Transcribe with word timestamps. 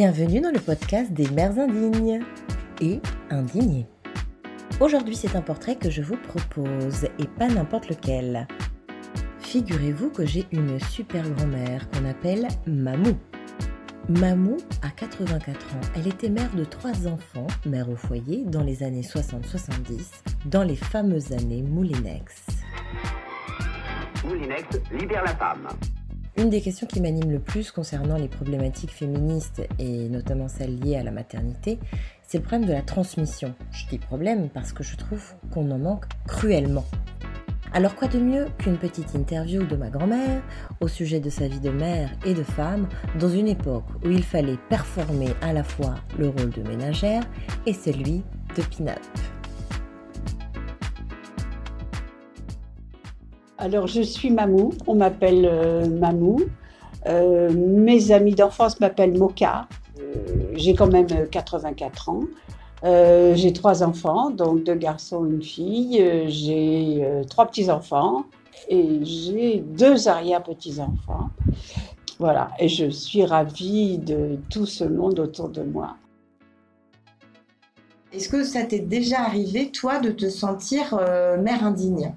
Bienvenue 0.00 0.40
dans 0.40 0.52
le 0.52 0.60
podcast 0.60 1.12
des 1.12 1.28
mères 1.30 1.58
indignes 1.58 2.20
et 2.80 3.00
indignées. 3.30 3.88
Aujourd'hui, 4.78 5.16
c'est 5.16 5.34
un 5.34 5.40
portrait 5.40 5.74
que 5.74 5.90
je 5.90 6.02
vous 6.02 6.16
propose 6.16 7.06
et 7.18 7.26
pas 7.36 7.48
n'importe 7.48 7.88
lequel. 7.88 8.46
Figurez-vous 9.40 10.10
que 10.10 10.24
j'ai 10.24 10.46
une 10.52 10.78
super 10.78 11.28
grand-mère 11.28 11.90
qu'on 11.90 12.08
appelle 12.08 12.46
Mamou. 12.68 13.18
Mamou 14.08 14.58
a 14.82 14.90
84 14.90 15.74
ans. 15.74 15.80
Elle 15.96 16.06
était 16.06 16.30
mère 16.30 16.54
de 16.54 16.62
trois 16.62 17.08
enfants, 17.08 17.48
mère 17.66 17.90
au 17.90 17.96
foyer, 17.96 18.44
dans 18.44 18.62
les 18.62 18.84
années 18.84 19.02
60-70, 19.02 20.22
dans 20.46 20.62
les 20.62 20.76
fameuses 20.76 21.32
années 21.32 21.62
Moulinex. 21.62 22.46
Moulinex 24.24 24.78
libère 24.92 25.24
la 25.24 25.34
femme. 25.34 25.66
Une 26.38 26.50
des 26.50 26.60
questions 26.60 26.86
qui 26.86 27.00
m'anime 27.00 27.32
le 27.32 27.40
plus 27.40 27.72
concernant 27.72 28.16
les 28.16 28.28
problématiques 28.28 28.92
féministes 28.92 29.66
et 29.80 30.08
notamment 30.08 30.46
celles 30.46 30.78
liées 30.78 30.94
à 30.94 31.02
la 31.02 31.10
maternité, 31.10 31.80
c'est 32.22 32.38
le 32.38 32.44
problème 32.44 32.68
de 32.68 32.72
la 32.72 32.82
transmission. 32.82 33.56
Je 33.72 33.88
dis 33.88 33.98
problème 33.98 34.48
parce 34.48 34.72
que 34.72 34.84
je 34.84 34.96
trouve 34.96 35.34
qu'on 35.52 35.68
en 35.72 35.78
manque 35.78 36.04
cruellement. 36.28 36.84
Alors 37.72 37.96
quoi 37.96 38.06
de 38.06 38.20
mieux 38.20 38.46
qu'une 38.58 38.78
petite 38.78 39.16
interview 39.16 39.64
de 39.64 39.74
ma 39.74 39.90
grand-mère 39.90 40.40
au 40.80 40.86
sujet 40.86 41.18
de 41.18 41.28
sa 41.28 41.48
vie 41.48 41.58
de 41.58 41.70
mère 41.70 42.10
et 42.24 42.34
de 42.34 42.44
femme 42.44 42.88
dans 43.18 43.28
une 43.28 43.48
époque 43.48 43.86
où 44.04 44.10
il 44.10 44.22
fallait 44.22 44.58
performer 44.68 45.30
à 45.42 45.52
la 45.52 45.64
fois 45.64 45.96
le 46.20 46.28
rôle 46.28 46.50
de 46.50 46.62
ménagère 46.62 47.24
et 47.66 47.72
celui 47.72 48.22
de 48.56 48.62
pin-up? 48.62 49.00
Alors, 53.60 53.88
je 53.88 54.02
suis 54.02 54.30
Mamou, 54.30 54.72
on 54.86 54.94
m'appelle 54.94 55.44
euh, 55.44 55.88
Mamou. 55.88 56.42
Euh, 57.06 57.50
mes 57.52 58.12
amis 58.12 58.36
d'enfance 58.36 58.78
m'appellent 58.78 59.18
Moka. 59.18 59.66
Euh, 59.98 60.52
j'ai 60.54 60.74
quand 60.74 60.86
même 60.86 61.08
84 61.28 62.08
ans. 62.08 62.20
j'ai 62.84 63.52
trois 63.52 63.82
enfants, 63.82 64.30
donc 64.30 64.62
deux 64.62 64.76
garçons, 64.76 65.24
une 65.24 65.42
fille. 65.42 66.00
j'ai 66.28 67.04
trois 67.28 67.46
petits-enfants 67.46 68.24
et 68.68 69.00
j'ai 69.02 69.58
deux 69.58 70.06
arrière-petits-enfants. 70.06 71.30
Voilà, 72.20 72.50
et 72.60 72.68
je 72.68 72.88
suis 72.90 73.24
ravie 73.24 73.98
de 73.98 74.38
tout 74.50 74.66
ce 74.66 74.84
monde 74.84 75.18
autour 75.18 75.48
de 75.48 75.64
moi. 75.64 75.96
Est-ce 78.12 78.28
que 78.28 78.44
ça 78.44 78.62
t'est 78.62 78.78
déjà 78.78 79.20
arrivé, 79.20 79.72
toi, 79.72 79.98
de 79.98 80.10
te 80.10 80.28
sentir 80.28 80.96
mère 81.40 81.64
indigne? 81.64 82.14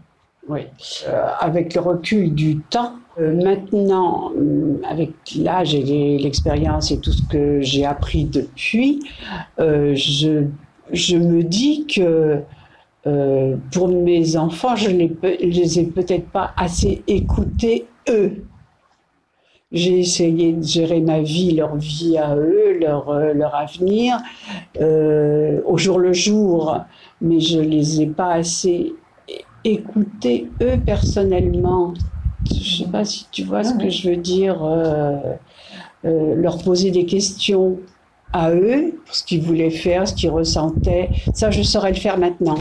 Oui, 0.49 0.61
euh, 1.07 1.27
avec 1.39 1.75
le 1.75 1.81
recul 1.81 2.33
du 2.33 2.57
temps, 2.57 2.93
euh, 3.19 3.33
maintenant, 3.43 4.31
euh, 4.35 4.77
avec 4.89 5.11
l'âge 5.37 5.75
et 5.75 6.17
l'expérience 6.17 6.91
et 6.91 6.99
tout 6.99 7.11
ce 7.11 7.21
que 7.21 7.61
j'ai 7.61 7.85
appris 7.85 8.25
depuis, 8.25 9.01
je, 9.59 11.17
me 11.17 11.43
dis 11.43 11.85
que 11.85 12.39
pour 13.71 13.87
mes 13.87 14.35
enfants, 14.35 14.75
je 14.75 14.89
ne 14.89 15.07
les, 15.39 15.79
ai 15.79 15.83
peut-être 15.85 16.27
pas 16.29 16.53
assez 16.57 17.03
écoutés 17.07 17.85
eux. 18.09 18.43
J'ai 19.71 19.99
essayé 19.99 20.51
de 20.53 20.63
gérer 20.63 20.99
ma 20.99 21.21
vie, 21.21 21.53
leur 21.53 21.77
vie 21.77 22.17
à 22.17 22.35
eux, 22.35 22.77
leur, 22.79 23.13
leur 23.33 23.55
avenir, 23.55 24.17
au 24.79 25.77
jour 25.77 25.99
le 25.99 26.13
jour, 26.13 26.77
mais 27.21 27.39
je 27.39 27.59
ne 27.59 27.65
les 27.65 28.01
ai 28.01 28.07
pas 28.07 28.33
assez 28.33 28.93
écouter 29.63 30.49
eux 30.61 30.77
personnellement. 30.85 31.93
Je 32.49 32.55
ne 32.55 32.85
sais 32.85 32.91
pas 32.91 33.05
si 33.05 33.27
tu 33.31 33.43
vois 33.43 33.63
ce 33.63 33.73
que 33.75 33.89
je 33.89 34.09
veux 34.09 34.17
dire. 34.17 34.63
Euh, 34.63 35.17
euh, 36.03 36.33
leur 36.35 36.57
poser 36.57 36.89
des 36.89 37.05
questions 37.05 37.77
à 38.33 38.49
eux, 38.51 38.99
pour 39.05 39.13
ce 39.13 39.23
qu'ils 39.23 39.41
voulaient 39.41 39.69
faire, 39.69 40.07
ce 40.07 40.15
qu'ils 40.15 40.31
ressentaient. 40.31 41.09
Ça, 41.35 41.51
je 41.51 41.61
saurais 41.61 41.91
le 41.91 41.97
faire 41.97 42.17
maintenant. 42.17 42.57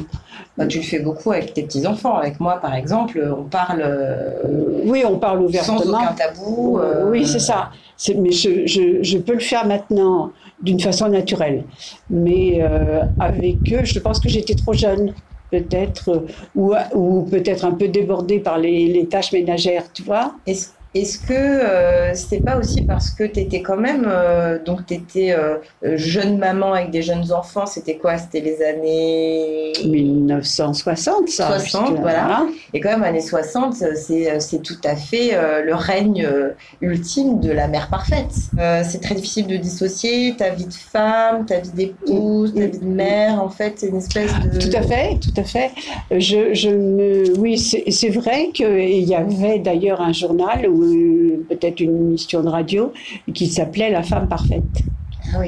Bah, 0.59 0.67
tu 0.67 0.79
le 0.79 0.85
fais 0.85 0.99
beaucoup 0.99 1.33
avec 1.33 1.55
tes 1.55 1.63
petits-enfants. 1.63 2.17
Avec 2.17 2.39
moi, 2.39 2.57
par 2.57 2.75
exemple, 2.75 3.35
on 3.39 3.45
parle. 3.45 3.81
Euh, 3.83 4.83
oui, 4.85 5.05
on 5.07 5.17
parle 5.17 5.41
ouvertement. 5.43 5.79
Sans 5.79 5.89
aucun 5.89 6.13
tabou. 6.13 6.81
Oui, 7.07 7.27
c'est 7.27 7.39
ça. 7.39 7.71
Mais 8.15 8.33
je, 8.33 8.67
je, 8.67 9.03
je, 9.03 9.19
peux 9.19 9.35
le 9.35 9.41
faire 9.41 9.67
maintenant 9.67 10.33
d'une 10.61 10.81
façon 10.81 11.09
naturelle. 11.09 11.65
Mais 12.11 12.63
avec 13.19 13.57
eux, 13.73 13.85
je 13.85 13.99
pense 14.01 14.21
que 14.21 14.29
j'étais 14.29 14.55
trop 14.55 14.75
jeune 14.75 15.15
peut-être, 15.51 16.25
ou, 16.55 16.75
ou 16.95 17.23
peut-être 17.23 17.65
un 17.65 17.73
peu 17.73 17.89
débordé 17.89 18.41
par 18.41 18.59
les, 18.59 19.07
tâches 19.11 19.33
ménagères, 19.33 19.93
tu 19.93 20.03
vois. 20.03 20.35
Que 21.19 21.33
euh, 21.33 22.15
c'était 22.15 22.41
pas 22.41 22.57
aussi 22.57 22.83
parce 22.83 23.11
que 23.11 23.23
tu 23.23 23.39
étais 23.39 23.63
quand 23.63 23.77
même, 23.77 24.07
euh, 24.09 24.59
donc 24.63 24.87
tu 24.87 24.95
étais 24.95 25.33
euh, 25.33 25.59
jeune 25.83 26.37
maman 26.39 26.73
avec 26.73 26.91
des 26.91 27.03
jeunes 27.03 27.31
enfants, 27.33 27.65
c'était 27.65 27.97
quoi? 27.97 28.19
C'était 28.19 28.41
les 28.41 28.61
années 28.61 29.73
1960, 29.85 31.29
ça. 31.29 31.59
60, 31.61 32.01
voilà. 32.01 32.45
Et 32.75 32.81
quand 32.81 32.91
même, 32.91 33.05
années 33.05 33.21
60, 33.21 33.75
c'est 33.95 34.63
tout 34.63 34.81
à 34.83 34.97
fait 34.97 35.31
le 35.65 35.75
règne 35.75 36.29
ultime 36.81 37.39
de 37.39 37.53
la 37.53 37.69
mère 37.69 37.89
parfaite. 37.89 38.33
c'est 38.85 39.01
très 39.01 39.15
difficile 39.15 39.47
de 39.47 39.57
dissocier 39.57 40.35
ta 40.37 40.51
vie 40.51 40.67
de 40.67 40.75
femme, 40.75 41.47
ta 41.47 41.61
vie 41.61 41.71
d'épouse, 41.71 42.53
ta 42.55 42.67
vie 42.67 42.79
de 42.79 42.85
mère, 42.85 43.41
en 43.41 43.49
fait, 43.49 43.75
c'est 43.77 43.89
une 43.89 43.99
espèce 43.99 44.33
de. 44.41 44.59
Tout 44.59 44.77
à 44.77 44.83
fait, 44.83 45.19
tout 45.21 45.41
à 45.41 45.45
fait. 45.45 45.71
Je, 46.11 46.53
je 46.53 46.71
me... 46.71 47.39
Oui, 47.39 47.59
c'est 47.59 48.09
vrai 48.09 48.51
qu'il 48.53 49.05
y 49.05 49.15
avait 49.15 49.61
d'ailleurs 49.61 50.01
un 50.01 50.13
journal 50.13 50.67
où 50.69 50.80
peut-être 51.49 51.81
une 51.81 51.97
émission 51.97 52.43
de 52.43 52.49
radio 52.49 52.93
qui 53.33 53.47
s'appelait 53.47 53.91
La 53.91 54.03
femme 54.03 54.29
parfaite. 54.29 54.63
Ah 55.33 55.39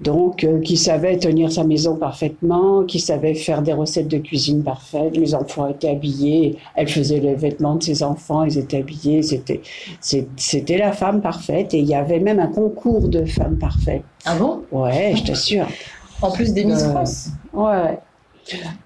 Donc, 0.00 0.44
euh, 0.44 0.60
qui 0.60 0.76
savait 0.76 1.18
tenir 1.18 1.52
sa 1.52 1.64
maison 1.64 1.96
parfaitement, 1.96 2.84
qui 2.84 3.00
savait 3.00 3.34
faire 3.34 3.60
des 3.60 3.72
recettes 3.72 4.08
de 4.08 4.18
cuisine 4.18 4.62
parfaites. 4.62 5.16
Les 5.16 5.34
enfants 5.34 5.68
étaient 5.68 5.90
habillés, 5.90 6.56
elle 6.74 6.88
faisait 6.88 7.20
les 7.20 7.34
vêtements 7.34 7.74
de 7.74 7.82
ses 7.82 8.02
enfants, 8.02 8.44
ils 8.44 8.58
étaient 8.58 8.78
habillés. 8.78 9.22
C'était, 9.22 9.60
c'était 10.00 10.78
la 10.78 10.92
femme 10.92 11.20
parfaite. 11.20 11.74
Et 11.74 11.78
il 11.78 11.86
y 11.86 11.94
avait 11.94 12.20
même 12.20 12.40
un 12.40 12.48
concours 12.48 13.08
de 13.08 13.24
femmes 13.24 13.58
parfaites. 13.58 14.04
Ah 14.24 14.36
bon? 14.36 14.62
Ouais, 14.72 15.14
je 15.16 15.24
t'assure. 15.24 15.66
En 16.22 16.30
plus 16.30 16.52
des 16.52 16.64
Miss 16.64 16.82
euh, 16.82 16.90
France 16.90 17.28
Ouais. 17.52 17.98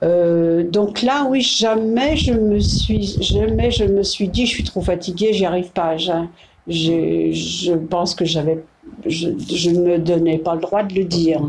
Euh, 0.02 0.62
donc 0.64 1.02
là, 1.02 1.26
oui, 1.28 1.40
jamais 1.40 2.16
je 2.16 2.32
me 2.32 2.60
suis, 2.60 3.16
jamais 3.22 3.70
je 3.70 3.84
me 3.84 4.02
suis 4.02 4.28
dit, 4.28 4.46
je 4.46 4.50
suis 4.50 4.64
trop 4.64 4.80
fatiguée, 4.80 5.32
j'y 5.32 5.46
arrive 5.46 5.70
pas. 5.70 5.96
Je, 5.96 6.12
je, 6.66 7.72
pense 7.72 8.14
que 8.14 8.24
j'avais, 8.24 8.62
je, 9.06 9.28
ne 9.70 9.80
me 9.80 9.98
donnais 9.98 10.38
pas 10.38 10.54
le 10.54 10.60
droit 10.60 10.82
de 10.82 10.94
le 10.94 11.04
dire, 11.04 11.40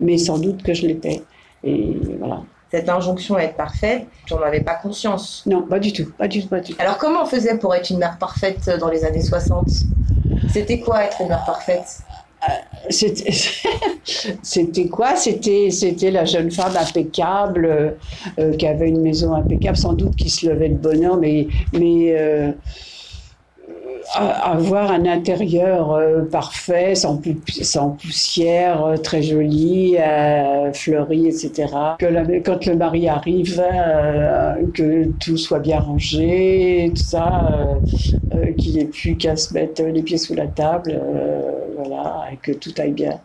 mais 0.00 0.18
sans 0.18 0.38
doute 0.38 0.62
que 0.62 0.74
je 0.74 0.86
l'étais. 0.86 1.22
Et 1.64 1.96
voilà. 2.18 2.42
Cette 2.70 2.88
injonction 2.88 3.36
à 3.36 3.42
être 3.42 3.56
parfaite, 3.56 4.06
tu 4.26 4.34
n'en 4.34 4.40
avais 4.40 4.60
pas 4.60 4.74
conscience 4.74 5.44
Non, 5.46 5.62
pas 5.62 5.78
du 5.78 5.92
tout, 5.92 6.10
pas 6.18 6.26
du 6.26 6.42
tout, 6.42 6.48
pas 6.48 6.60
du 6.60 6.74
tout. 6.74 6.82
Alors 6.82 6.98
comment 6.98 7.22
on 7.22 7.26
faisait 7.26 7.56
pour 7.58 7.74
être 7.74 7.90
une 7.90 7.98
mère 7.98 8.18
parfaite 8.18 8.68
dans 8.80 8.88
les 8.88 9.04
années 9.04 9.22
60 9.22 9.68
C'était 10.50 10.80
quoi 10.80 11.04
être 11.04 11.20
une 11.20 11.28
mère 11.28 11.44
parfaite? 11.44 12.02
c'était 14.42 14.86
quoi? 14.86 15.16
C'était 15.16 16.10
la 16.10 16.24
jeune 16.24 16.50
femme 16.50 16.76
impeccable 16.76 17.96
euh, 18.38 18.52
qui 18.56 18.66
avait 18.66 18.88
une 18.88 19.00
maison 19.00 19.34
impeccable, 19.34 19.76
sans 19.76 19.92
doute 19.92 20.16
qui 20.16 20.30
se 20.30 20.46
levait 20.46 20.68
de 20.68 20.76
bonheur, 20.76 21.16
mais 21.18 21.48
euh, 21.72 22.52
avoir 24.14 24.90
un 24.90 25.04
intérieur 25.06 25.92
euh, 25.92 26.22
parfait, 26.22 26.94
sans, 26.94 27.16
poussière, 27.18 28.84
euh, 28.84 28.96
très 28.96 29.22
joli, 29.22 29.96
euh, 29.98 30.72
fleuri, 30.72 31.26
etc. 31.26 31.72
Que 31.98 32.38
quand 32.40 32.66
le 32.66 32.76
mari 32.76 33.08
arrive, 33.08 33.62
que 34.74 35.06
tout 35.20 35.36
soit 35.36 35.58
bien 35.58 35.80
rangé, 35.80 36.92
tout 36.94 37.02
ça, 37.02 37.48
qu'il 38.56 38.76
n'ait 38.76 38.84
plus 38.86 39.16
qu'à 39.16 39.36
se 39.36 39.52
mettre 39.54 39.82
les 39.82 40.02
pieds 40.02 40.18
sous 40.18 40.34
la 40.34 40.46
table, 40.46 41.00
voilà, 41.76 42.26
et 42.32 42.36
que 42.36 42.52
tout 42.52 42.72
aille 42.78 42.92
bien 42.92 43.18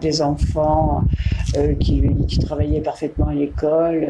des 0.00 0.20
enfants 0.20 1.02
qui, 1.80 2.38
travaillaient 2.40 2.80
parfaitement 2.80 3.28
à 3.28 3.34
l'école, 3.34 4.06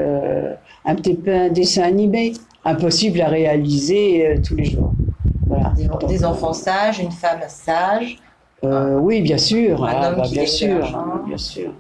un 0.85 0.95
petit 0.95 1.15
peu 1.15 1.33
un 1.33 1.49
dessin 1.49 1.83
animé, 1.83 2.33
impossible 2.65 3.21
à 3.21 3.29
réaliser 3.29 4.41
tous 4.45 4.57
les 4.57 4.65
jours. 4.65 4.93
Des, 6.07 6.25
enfants 6.25 6.53
sages, 6.53 6.99
une 6.99 7.13
femme 7.13 7.41
sage. 7.49 8.19
Euh, 8.65 8.99
oui, 8.99 9.21
bien 9.21 9.39
sûr. 9.39 9.85
Ah, 9.85 10.13
bah, 10.13 10.25
bien 10.31 10.47
sûr, 10.47 10.81
bien 11.27 11.37
sûr. 11.37 11.73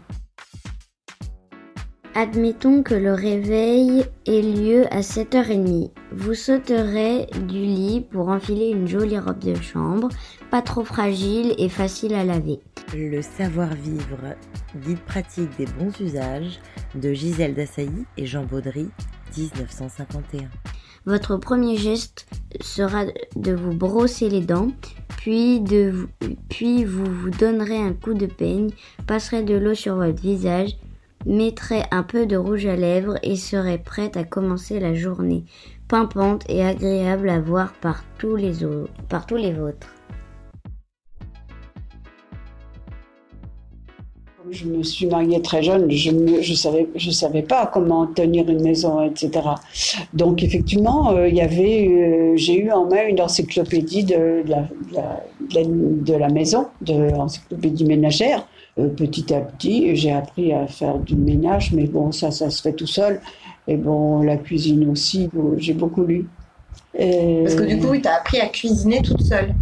Admettons 2.14 2.82
que 2.82 2.94
le 2.94 3.14
réveil 3.14 4.04
ait 4.26 4.42
lieu 4.42 4.86
à 4.92 5.02
7h30. 5.02 5.90
Vous 6.12 6.34
sauterez 6.34 7.26
du 7.46 7.60
lit 7.60 8.00
pour 8.00 8.28
enfiler 8.28 8.70
une 8.70 8.88
jolie 8.88 9.18
robe 9.18 9.38
de 9.38 9.54
chambre, 9.54 10.08
pas 10.50 10.62
trop 10.62 10.82
fragile 10.82 11.54
et 11.58 11.68
facile 11.68 12.14
à 12.14 12.24
laver. 12.24 12.60
Le 12.92 13.22
savoir-vivre, 13.22 14.34
guide 14.76 14.98
pratique 15.00 15.56
des 15.58 15.66
bons 15.66 15.92
usages 16.00 16.58
de 16.94 17.12
Gisèle 17.12 17.54
Dassailly 17.54 18.04
et 18.16 18.26
Jean 18.26 18.44
Baudry, 18.44 18.88
1951. 19.36 20.48
Votre 21.06 21.36
premier 21.36 21.76
geste 21.76 22.26
sera 22.60 23.04
de 23.36 23.52
vous 23.52 23.74
brosser 23.74 24.28
les 24.28 24.40
dents, 24.42 24.70
puis, 25.18 26.84
vous 26.84 27.04
vous 27.04 27.30
donnerez 27.30 27.76
un 27.76 27.92
coup 27.92 28.14
de 28.14 28.26
peigne, 28.26 28.70
passerez 29.06 29.42
de 29.42 29.56
l'eau 29.56 29.74
sur 29.74 29.96
votre 29.96 30.20
visage, 30.20 30.76
mettrez 31.26 31.82
un 31.90 32.02
peu 32.02 32.24
de 32.24 32.36
rouge 32.36 32.66
à 32.66 32.76
lèvres 32.76 33.18
et 33.22 33.36
serez 33.36 33.78
prête 33.78 34.16
à 34.16 34.24
commencer 34.24 34.80
la 34.80 34.94
journée, 34.94 35.44
pimpante 35.88 36.44
et 36.48 36.64
agréable 36.64 37.28
à 37.28 37.40
voir 37.40 37.72
par 37.74 38.04
tous 38.18 38.36
les, 38.36 38.64
autres, 38.64 38.92
par 39.08 39.26
tous 39.26 39.36
les 39.36 39.52
vôtres. 39.52 39.97
Je 44.50 44.66
me 44.66 44.82
suis 44.82 45.06
mariée 45.06 45.42
très 45.42 45.62
jeune, 45.62 45.90
je 45.90 46.10
ne 46.10 46.40
je 46.40 46.54
savais, 46.54 46.88
je 46.94 47.10
savais 47.10 47.42
pas 47.42 47.66
comment 47.66 48.06
tenir 48.06 48.48
une 48.48 48.62
maison, 48.62 49.02
etc. 49.02 49.30
Donc 50.14 50.42
effectivement, 50.42 51.10
euh, 51.10 51.28
il 51.28 51.34
y 51.34 51.40
avait, 51.40 51.88
euh, 51.88 52.32
j'ai 52.36 52.58
eu 52.58 52.70
en 52.70 52.86
main 52.86 53.06
une 53.08 53.20
encyclopédie 53.20 54.04
de, 54.04 54.42
de, 54.44 54.50
la, 54.50 54.62
de, 54.62 55.54
la, 55.54 55.64
de 55.64 56.14
la, 56.14 56.28
maison, 56.28 56.66
de 56.80 56.94
l'encyclopédie 57.10 57.84
ménagère. 57.84 58.46
Euh, 58.78 58.88
petit 58.88 59.34
à 59.34 59.40
petit, 59.40 59.94
j'ai 59.96 60.12
appris 60.12 60.52
à 60.52 60.66
faire 60.66 60.98
du 60.98 61.16
ménage, 61.16 61.72
mais 61.72 61.86
bon, 61.86 62.12
ça, 62.12 62.30
ça 62.30 62.48
se 62.48 62.62
fait 62.62 62.72
tout 62.72 62.86
seul. 62.86 63.20
Et 63.66 63.76
bon, 63.76 64.22
la 64.22 64.36
cuisine 64.36 64.88
aussi, 64.90 65.28
j'ai 65.58 65.74
beaucoup 65.74 66.04
lu. 66.04 66.26
Et... 66.98 67.42
Parce 67.42 67.54
que 67.56 67.64
du 67.64 67.78
coup, 67.78 67.96
tu 67.96 68.08
as 68.08 68.14
appris 68.14 68.40
à 68.40 68.46
cuisiner 68.46 69.02
toute 69.02 69.20
seule 69.20 69.54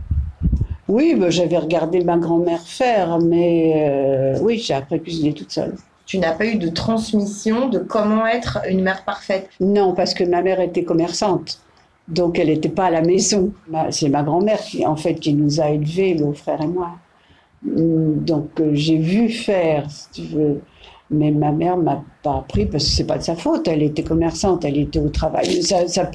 oui, 0.88 1.14
bah, 1.18 1.30
j'avais 1.30 1.58
regardé 1.58 2.04
ma 2.04 2.16
grand-mère 2.16 2.60
faire, 2.60 3.18
mais 3.18 3.74
euh, 3.88 4.38
oui, 4.40 4.58
j'ai 4.58 4.74
appris 4.74 4.96
à 4.96 4.98
cuisiner 4.98 5.32
toute 5.32 5.50
seule. 5.50 5.74
Tu 6.06 6.18
n'as 6.18 6.32
pas 6.32 6.46
eu 6.46 6.56
de 6.56 6.68
transmission 6.68 7.68
de 7.68 7.80
comment 7.80 8.26
être 8.26 8.60
une 8.68 8.82
mère 8.82 9.04
parfaite? 9.04 9.50
Non, 9.58 9.92
parce 9.94 10.14
que 10.14 10.22
ma 10.22 10.40
mère 10.42 10.60
était 10.60 10.84
commerçante. 10.84 11.60
Donc 12.06 12.38
elle 12.38 12.46
n'était 12.46 12.68
pas 12.68 12.86
à 12.86 12.90
la 12.90 13.02
maison. 13.02 13.52
C'est 13.90 14.08
ma 14.08 14.22
grand-mère 14.22 14.60
qui, 14.60 14.86
en 14.86 14.94
fait, 14.94 15.16
qui 15.16 15.34
nous 15.34 15.60
a 15.60 15.70
élevés, 15.70 16.14
mon 16.14 16.32
frère 16.32 16.60
et 16.62 16.68
moi. 16.68 16.92
Donc 17.62 18.60
euh, 18.60 18.70
j'ai 18.72 18.98
vu 18.98 19.28
faire, 19.28 19.90
si 19.90 20.10
tu 20.12 20.22
veux. 20.22 20.60
Mais 21.10 21.32
ma 21.32 21.50
mère 21.50 21.76
m'a 21.76 22.04
pas 22.22 22.38
appris 22.38 22.66
parce 22.66 22.84
que 22.84 22.90
c'est 22.90 23.06
pas 23.06 23.18
de 23.18 23.22
sa 23.24 23.34
faute. 23.34 23.66
Elle 23.66 23.82
était 23.82 24.04
commerçante, 24.04 24.64
elle 24.64 24.78
était 24.78 25.00
au 25.00 25.08
travail. 25.08 25.62
Ça, 25.62 25.88
ça, 25.88 26.10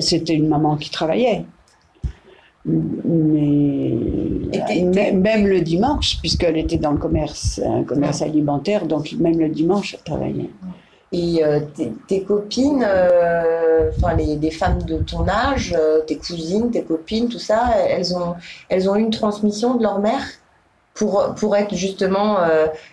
C'était 0.00 0.34
une 0.34 0.48
maman 0.48 0.76
qui 0.76 0.90
travaillait 0.90 1.46
mais 2.66 3.92
même 5.12 5.46
le 5.46 5.60
dimanche, 5.60 6.18
puisqu'elle 6.20 6.56
était 6.56 6.78
dans 6.78 6.92
le 6.92 6.98
commerce, 6.98 7.60
un 7.64 7.82
commerce 7.84 8.22
alimentaire, 8.22 8.86
donc 8.86 9.12
même 9.18 9.38
le 9.38 9.48
dimanche, 9.48 9.94
elle 9.94 10.04
travaillait. 10.04 10.50
Et 11.12 11.44
euh, 11.44 11.60
tes, 12.08 12.22
copines, 12.22 12.84
euh, 12.84 13.90
enfin 13.96 14.14
les, 14.16 14.34
les, 14.36 14.50
femmes 14.50 14.82
de 14.82 14.96
ton 14.96 15.28
âge, 15.28 15.72
euh, 15.78 16.00
tes 16.00 16.16
cousines, 16.16 16.72
tes 16.72 16.82
copines, 16.82 17.28
tout 17.28 17.38
ça, 17.38 17.74
elles 17.88 18.16
ont, 18.16 18.34
elles 18.68 18.90
ont 18.90 18.96
eu 18.96 19.00
une 19.00 19.10
transmission 19.10 19.74
de 19.74 19.84
leur 19.84 20.00
mère 20.00 20.24
pour, 20.92 21.34
pour 21.38 21.54
être 21.54 21.74
justement 21.74 22.38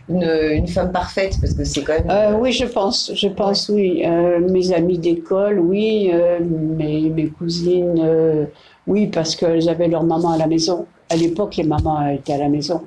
une, 0.10 0.24
une, 0.24 0.68
femme 0.68 0.92
parfaite 0.92 1.36
Parce 1.40 1.54
que 1.54 1.64
c'est 1.64 1.84
quand 1.84 2.04
même. 2.04 2.40
oui, 2.40 2.52
je 2.52 2.66
pense, 2.66 3.12
je 3.14 3.28
pense, 3.28 3.70
oui. 3.70 4.04
mes 4.50 4.74
amis 4.74 4.98
d'école, 4.98 5.60
oui. 5.60 6.12
mes, 6.42 7.10
mes 7.10 7.28
cousines 7.28 8.48
oui, 8.88 9.08
parce 9.08 9.36
qu'elles 9.36 9.70
avaient 9.70 9.88
leur 9.88 10.04
maman 10.04 10.32
à 10.32 10.38
la 10.38 10.48
maison. 10.48 10.88
À 11.10 11.16
l'époque, 11.16 11.56
les 11.58 11.64
mamans 11.64 12.08
étaient 12.08 12.34
à 12.34 12.38
la 12.40 12.50
maison. 12.50 12.82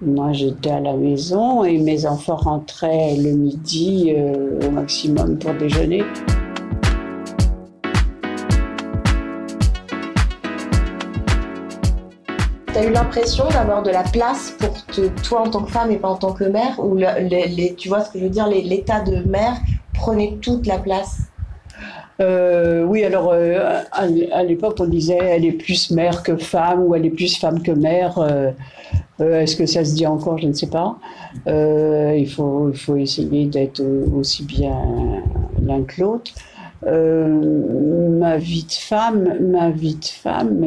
Moi, 0.00 0.32
j'étais 0.32 0.70
à 0.70 0.80
la 0.80 0.94
maison 0.94 1.64
et 1.64 1.78
mes 1.78 2.06
enfants 2.06 2.36
rentraient 2.36 3.16
le 3.16 3.32
midi 3.32 4.12
euh, 4.16 4.60
au 4.66 4.70
maximum 4.70 5.38
pour 5.38 5.54
déjeuner. 5.54 6.04
Tu 12.72 12.78
as 12.78 12.86
eu 12.86 12.90
l'impression 12.92 13.48
d'avoir 13.48 13.82
de 13.82 13.90
la 13.90 14.04
place 14.04 14.56
pour 14.58 14.74
toi 15.22 15.42
en 15.42 15.50
tant 15.50 15.62
que 15.62 15.70
femme 15.72 15.90
et 15.90 15.96
pas 15.96 16.08
en 16.08 16.16
tant 16.16 16.32
que 16.32 16.44
mère 16.44 16.78
Ou 16.78 16.98
tu 17.76 17.88
vois 17.88 18.00
ce 18.00 18.10
que 18.10 18.18
je 18.18 18.24
veux 18.24 18.30
dire 18.30 18.46
L'état 18.48 19.00
de 19.00 19.28
mère 19.28 19.56
prenait 19.92 20.38
toute 20.40 20.66
la 20.66 20.78
place? 20.78 21.31
Euh, 22.20 22.84
oui, 22.84 23.04
alors 23.04 23.30
euh, 23.32 23.80
à, 23.90 24.42
l'époque, 24.42 24.76
on 24.80 24.86
disait 24.86 25.18
elle 25.18 25.44
est 25.44 25.52
plus 25.52 25.90
mère 25.90 26.22
que 26.22 26.36
femme 26.36 26.84
ou 26.84 26.94
elle 26.94 27.06
est 27.06 27.10
plus 27.10 27.38
femme 27.38 27.62
que 27.62 27.72
mère. 27.72 28.18
Euh, 28.18 28.50
est-ce 29.20 29.56
que 29.56 29.66
ça 29.66 29.84
se 29.84 29.94
dit 29.94 30.06
encore? 30.06 30.38
Je 30.38 30.48
ne 30.48 30.52
sais 30.52 30.68
pas. 30.68 30.98
il, 31.46 32.28
faut, 32.28 32.70
il 32.70 32.78
faut 32.78 32.96
essayer 32.96 33.46
d'être 33.46 33.82
aussi 34.14 34.44
bien 34.44 34.76
l'un 35.64 35.82
que 35.82 36.00
l'autre. 36.00 36.32
ma 36.84 38.36
vie 38.36 38.64
de 38.64 38.72
femme, 38.72 39.36
ma 39.40 39.70
vie 39.70 39.94
de 39.94 40.04
femme, 40.04 40.64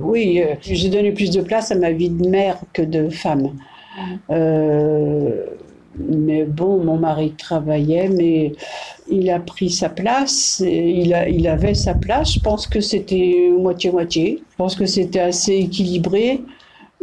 oui, 0.00 0.42
j'ai 0.62 0.88
donné 0.88 1.12
plus 1.12 1.30
de 1.30 1.42
place 1.42 1.70
à 1.70 1.74
ma 1.74 1.92
vie 1.92 2.10
de 2.10 2.26
mère 2.28 2.58
que 2.72 2.82
de 2.82 3.10
femme. 3.10 3.50
Mais 5.98 6.44
bon, 6.44 6.82
mon 6.82 6.96
mari 6.96 7.32
travaillait, 7.32 8.08
mais 8.08 8.52
il 9.10 9.30
a 9.30 9.38
pris 9.38 9.70
sa 9.70 9.88
place, 9.88 10.62
il, 10.64 11.12
a, 11.12 11.28
il 11.28 11.46
avait 11.46 11.74
sa 11.74 11.94
place. 11.94 12.34
Je 12.34 12.40
pense 12.40 12.66
que 12.66 12.80
c'était 12.80 13.50
moitié-moitié. 13.56 14.42
Je 14.50 14.56
pense 14.56 14.74
que 14.74 14.86
c'était 14.86 15.20
assez 15.20 15.54
équilibré. 15.54 16.42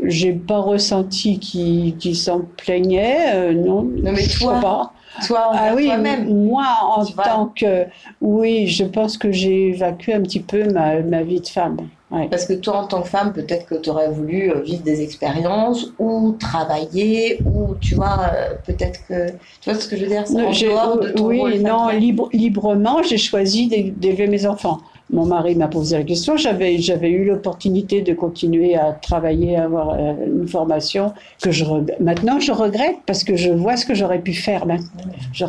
J'ai 0.03 0.33
pas 0.33 0.59
ressenti 0.59 1.39
qu'il 1.39 2.15
s'en 2.15 2.41
plaignait, 2.57 3.33
euh, 3.35 3.53
non. 3.53 3.83
Non, 3.83 4.11
mais 4.13 4.27
toi, 4.27 4.59
pas. 4.61 4.93
toi, 5.27 5.51
ah 5.51 5.73
oui, 5.75 5.85
toi-même. 5.85 6.45
Moi, 6.45 6.65
en 6.81 7.05
tant 7.05 7.53
que, 7.55 7.85
oui, 8.21 8.67
je 8.67 8.85
pense 8.85 9.17
que 9.17 9.31
j'ai 9.31 9.69
évacué 9.69 10.13
un 10.13 10.21
petit 10.21 10.39
peu 10.39 10.71
ma, 10.71 11.01
ma 11.01 11.21
vie 11.23 11.41
de 11.41 11.47
femme. 11.47 11.77
Parce 12.09 12.45
que 12.45 12.53
toi, 12.53 12.77
en 12.77 12.87
tant 12.87 13.03
que 13.03 13.07
femme, 13.07 13.33
peut-être 13.33 13.67
que 13.67 13.75
tu 13.75 13.89
aurais 13.89 14.09
voulu 14.09 14.51
euh, 14.51 14.61
vivre 14.61 14.81
des 14.81 15.01
expériences 15.01 15.91
ou 15.99 16.35
travailler 16.39 17.39
ou, 17.45 17.75
tu 17.79 17.95
vois, 17.95 18.31
euh, 18.33 18.55
peut-être 18.65 19.05
que... 19.07 19.29
Tu 19.61 19.69
vois 19.69 19.75
ce 19.75 19.87
que 19.87 19.95
je 19.95 20.05
veux 20.05 20.09
dire? 20.09 20.23
En 20.27 20.51
dehors 20.51 20.99
de 20.99 21.09
ton 21.09 21.27
Oui, 21.27 21.59
non, 21.59 21.89
libre, 21.89 22.29
librement, 22.33 23.03
j'ai 23.03 23.17
choisi 23.17 23.67
d'élever 23.67 24.27
mes 24.27 24.47
enfants. 24.47 24.79
Mon 25.11 25.25
mari 25.25 25.55
m'a 25.55 25.67
posé 25.67 25.97
la 25.97 26.03
question. 26.03 26.37
J'avais, 26.37 26.77
j'avais 26.77 27.09
eu 27.09 27.25
l'opportunité 27.25 28.01
de 28.01 28.13
continuer 28.13 28.75
à 28.75 28.91
travailler, 28.91 29.55
à 29.55 29.63
avoir 29.63 29.89
euh, 29.91 30.13
une 30.25 30.47
formation 30.47 31.13
que 31.41 31.51
je 31.51 31.65
maintenant 31.99 32.39
je 32.39 32.51
regrette 32.51 32.97
parce 33.07 33.23
que 33.23 33.35
je 33.35 33.49
vois 33.49 33.75
ce 33.75 33.87
que 33.87 33.95
j'aurais 33.95 34.19
pu 34.19 34.33
faire 34.33 34.67
maintenant. 34.67 35.01
Je, 35.33 35.45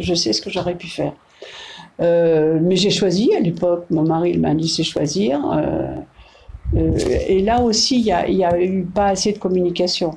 je 0.00 0.14
sais 0.14 0.34
ce 0.34 0.42
que 0.42 0.50
j'aurais 0.50 0.74
pu 0.74 0.88
faire. 0.88 1.12
Euh, 2.00 2.58
mais 2.62 2.76
j'ai 2.76 2.90
choisi 2.90 3.34
à 3.34 3.40
l'époque, 3.40 3.86
mon 3.90 4.02
mari 4.02 4.38
m'a 4.38 4.54
dit 4.54 4.68
c'est 4.68 4.84
choisir. 4.84 5.40
Euh, 5.52 5.94
euh, 6.76 6.98
et 7.26 7.40
là 7.40 7.62
aussi, 7.62 7.98
il 7.98 8.04
n'y 8.04 8.44
a, 8.44 8.48
a, 8.50 8.60
eu 8.60 8.84
pas 8.84 9.08
assez 9.08 9.32
de 9.32 9.38
communication 9.38 10.12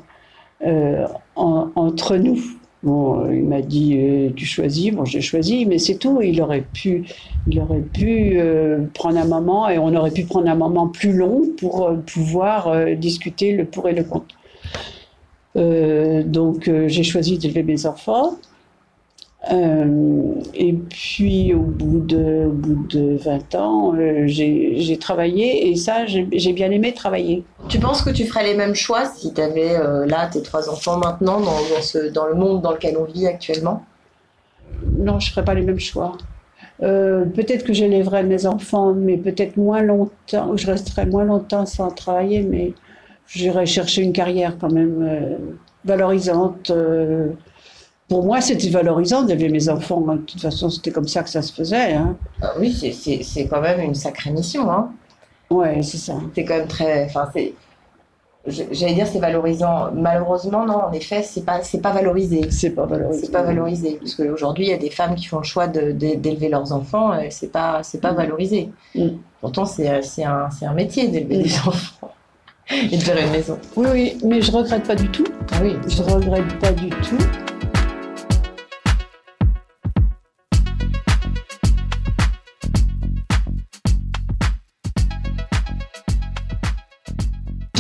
entre 1.35 2.17
nous. 2.17 2.39
Bon, 2.83 3.29
il 3.31 3.43
m'a 3.45 3.61
dit 3.61 4.31
tu 4.35 4.45
choisis, 4.45 4.91
bon 4.91 5.05
j'ai 5.05 5.21
choisi, 5.21 5.65
mais 5.65 5.77
c'est 5.77 5.95
tout. 5.95 6.21
Il 6.21 6.41
aurait 6.41 6.63
pu, 6.73 7.03
il 7.47 7.59
aurait 7.59 7.81
pu 7.81 8.39
prendre 8.93 9.17
un 9.17 9.25
moment 9.25 9.69
et 9.69 9.77
on 9.77 9.93
aurait 9.95 10.11
pu 10.11 10.23
prendre 10.23 10.49
un 10.49 10.55
moment 10.55 10.87
plus 10.87 11.13
long 11.13 11.43
pour 11.57 11.91
pouvoir 12.05 12.95
discuter 12.95 13.53
le 13.53 13.65
pour 13.65 13.87
et 13.87 13.93
le 13.93 14.03
contre. 14.03 14.35
donc 16.27 16.69
j'ai 16.87 17.03
choisi 17.03 17.37
d'élever 17.39 17.63
mes 17.63 17.85
enfants. 17.87 18.37
Euh, 19.49 20.35
et 20.53 20.73
puis 20.73 21.51
au 21.55 21.61
bout 21.61 21.99
de, 21.99 22.45
au 22.45 22.51
bout 22.51 22.85
de 22.87 23.17
20 23.17 23.55
ans, 23.55 23.95
euh, 23.95 24.25
j'ai 24.27 24.97
travaillé 24.99 25.69
et 25.69 25.75
ça, 25.75 26.05
j'ai 26.05 26.53
bien 26.53 26.69
aimé 26.69 26.93
travailler. 26.93 27.43
Tu 27.67 27.79
penses 27.79 28.03
que 28.03 28.11
tu 28.11 28.25
ferais 28.25 28.43
les 28.43 28.53
mêmes 28.53 28.75
choix 28.75 29.05
si 29.05 29.33
tu 29.33 29.41
avais 29.41 29.75
euh, 29.75 30.05
là 30.05 30.27
tes 30.27 30.43
trois 30.43 30.69
enfants 30.69 30.97
maintenant 30.97 31.39
dans, 31.39 31.45
dans, 31.45 31.81
ce, 31.81 32.09
dans, 32.09 32.27
le 32.27 32.35
monde 32.35 32.61
dans 32.61 32.71
lequel 32.71 32.97
on 32.97 33.05
vit 33.05 33.25
actuellement? 33.25 33.83
Non, 34.97 35.19
je 35.19 35.29
ne 35.29 35.31
ferais 35.31 35.45
pas 35.45 35.55
les 35.55 35.63
mêmes 35.63 35.79
choix. 35.79 36.17
peut-être 36.79 37.63
que 37.63 37.73
j'élèverais 37.73 38.23
mes 38.23 38.45
enfants, 38.45 38.93
mais 38.93 39.17
peut-être 39.17 39.57
moins 39.57 39.81
longtemps, 39.81 40.55
je 40.55 40.67
resterais 40.67 41.07
moins 41.07 41.23
longtemps 41.23 41.65
sans 41.65 41.89
travailler, 41.89 42.41
mais 42.41 42.73
j'irais 43.27 43.65
chercher 43.65 44.03
une 44.03 44.13
carrière 44.13 44.57
quand 44.59 44.71
même 44.71 45.37
valorisante 45.83 46.71
pour 48.11 48.25
moi, 48.25 48.41
c'était 48.41 48.67
valorisant 48.67 49.23
d'élever 49.23 49.47
mes 49.47 49.69
enfants. 49.69 50.01
De 50.01 50.17
toute 50.17 50.41
façon, 50.41 50.69
c'était 50.69 50.91
comme 50.91 51.07
ça 51.07 51.23
que 51.23 51.29
ça 51.29 51.41
se 51.41 51.53
faisait. 51.53 51.93
Hein. 51.93 52.17
Ah 52.41 52.51
oui, 52.59 52.73
c'est 52.73 53.47
quand 53.47 53.61
même 53.61 53.79
une 53.79 53.95
sacrée 53.95 54.31
mission. 54.31 54.69
Hein. 54.69 54.91
Ouais, 55.49 55.81
c'est 55.81 55.95
ça. 55.95 56.15
C'est 56.35 56.43
quand 56.43 56.57
même 56.57 56.67
très. 56.67 57.05
Enfin, 57.05 57.29
c'est. 57.31 57.53
J'allais 58.45 58.95
dire 58.95 59.07
c'est 59.07 59.19
valorisant. 59.19 59.93
Malheureusement, 59.93 60.65
non, 60.65 60.83
en 60.83 60.91
effet, 60.91 61.23
c'est 61.23 61.45
pas 61.45 61.63
c'est 61.63 61.79
pas 61.79 61.93
valorisé. 61.93 62.51
C'est 62.51 62.71
pas 62.71 62.85
valorisé. 62.85 63.23
C'est 63.23 63.31
pas 63.31 63.43
valorisé 63.43 63.97
parce 63.97 64.15
qu'aujourd'hui, 64.15 64.65
il 64.65 64.71
y 64.71 64.73
a 64.73 64.77
des 64.77 64.89
femmes 64.89 65.15
qui 65.15 65.27
font 65.27 65.37
le 65.37 65.45
choix 65.45 65.67
d'élever 65.67 66.49
leurs 66.49 66.73
enfants. 66.73 67.17
Et 67.17 67.31
c'est 67.31 67.47
pas 67.53 67.81
c'est 67.81 68.01
pas 68.01 68.11
mm. 68.11 68.17
valorisé. 68.17 68.71
Mm. 68.93 69.07
Pourtant, 69.39 69.65
c'est 69.65 69.87
un 69.87 70.01
c'est 70.01 70.65
un 70.65 70.73
métier 70.73 71.07
d'élever 71.07 71.43
des 71.43 71.55
enfants 71.59 72.13
et 72.69 72.97
de 72.97 73.01
faire 73.01 73.25
une 73.25 73.31
maison. 73.31 73.57
Oui, 73.77 73.87
oui, 73.93 74.17
mais 74.25 74.41
je 74.41 74.51
regrette 74.51 74.85
pas 74.85 74.95
du 74.95 75.07
tout. 75.11 75.27
Ah 75.53 75.59
oui. 75.63 75.77
Je 75.87 76.03
regrette 76.03 76.59
pas 76.59 76.73
du 76.73 76.89
tout. 76.89 77.50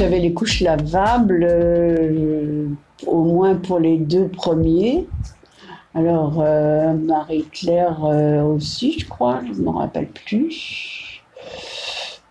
J'avais 0.01 0.17
les 0.17 0.33
couches 0.33 0.61
lavables, 0.61 1.45
euh, 1.47 2.65
au 3.05 3.23
moins 3.23 3.53
pour 3.53 3.77
les 3.77 3.99
deux 3.99 4.29
premiers. 4.29 5.05
Alors, 5.93 6.41
euh, 6.41 6.95
Marie-Claire 6.95 8.03
euh, 8.05 8.41
aussi, 8.41 8.97
je 8.97 9.07
crois, 9.07 9.41
je 9.45 9.59
ne 9.59 9.63
me 9.63 9.69
rappelle 9.69 10.07
plus. 10.07 11.21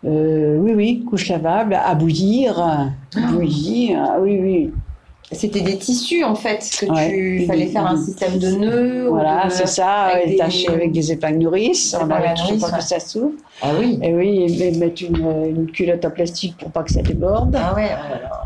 Oui, 0.03 0.73
oui, 0.75 1.05
couches 1.09 1.29
lavables, 1.29 1.75
à 1.75 1.95
bouillir. 1.95 2.91
Bouillir, 3.31 4.05
ah 4.05 4.19
oui, 4.21 4.41
oui. 4.43 4.73
C'était 5.33 5.61
des 5.61 5.77
tissus 5.79 6.25
en 6.25 6.35
fait 6.35 6.59
que 6.81 6.87
Ouais. 6.87 7.09
tu 7.41 7.47
fallait 7.47 7.67
faire 7.67 7.87
un 7.87 7.97
système 7.97 8.39
de 8.39 8.49
nœuds. 8.51 9.09
Voilà, 9.11 9.47
de- 9.47 9.53
c'est 9.53 9.69
ça, 9.69 9.89
avec 9.89 10.17
avec 10.25 10.31
des- 10.31 10.37
taché 10.39 10.69
avec 10.69 10.91
des 10.93 11.13
épingles 11.13 11.39
nourrices. 11.39 11.97
On 12.01 12.11
avait 12.11 12.35
toujours 12.35 12.59
pas 12.59 12.73
ouais. 12.73 12.79
que 12.79 12.83
ça 12.85 12.99
s'ouvre. 12.99 13.33
Ah 13.63 13.69
oui. 13.79 13.99
Et 14.03 14.13
oui, 14.13 14.57
et 14.61 14.73
mettre 14.77 15.03
une, 15.05 15.17
une 15.57 15.71
culotte 15.71 16.05
en 16.05 16.11
plastique 16.11 16.57
pour 16.59 16.71
pas 16.73 16.83
que 16.83 16.93
ça 16.93 17.03
déborde. 17.03 17.57
Ah 17.57 17.75
ouais. 17.77 17.83
là 17.89 18.21
là. 18.23 18.45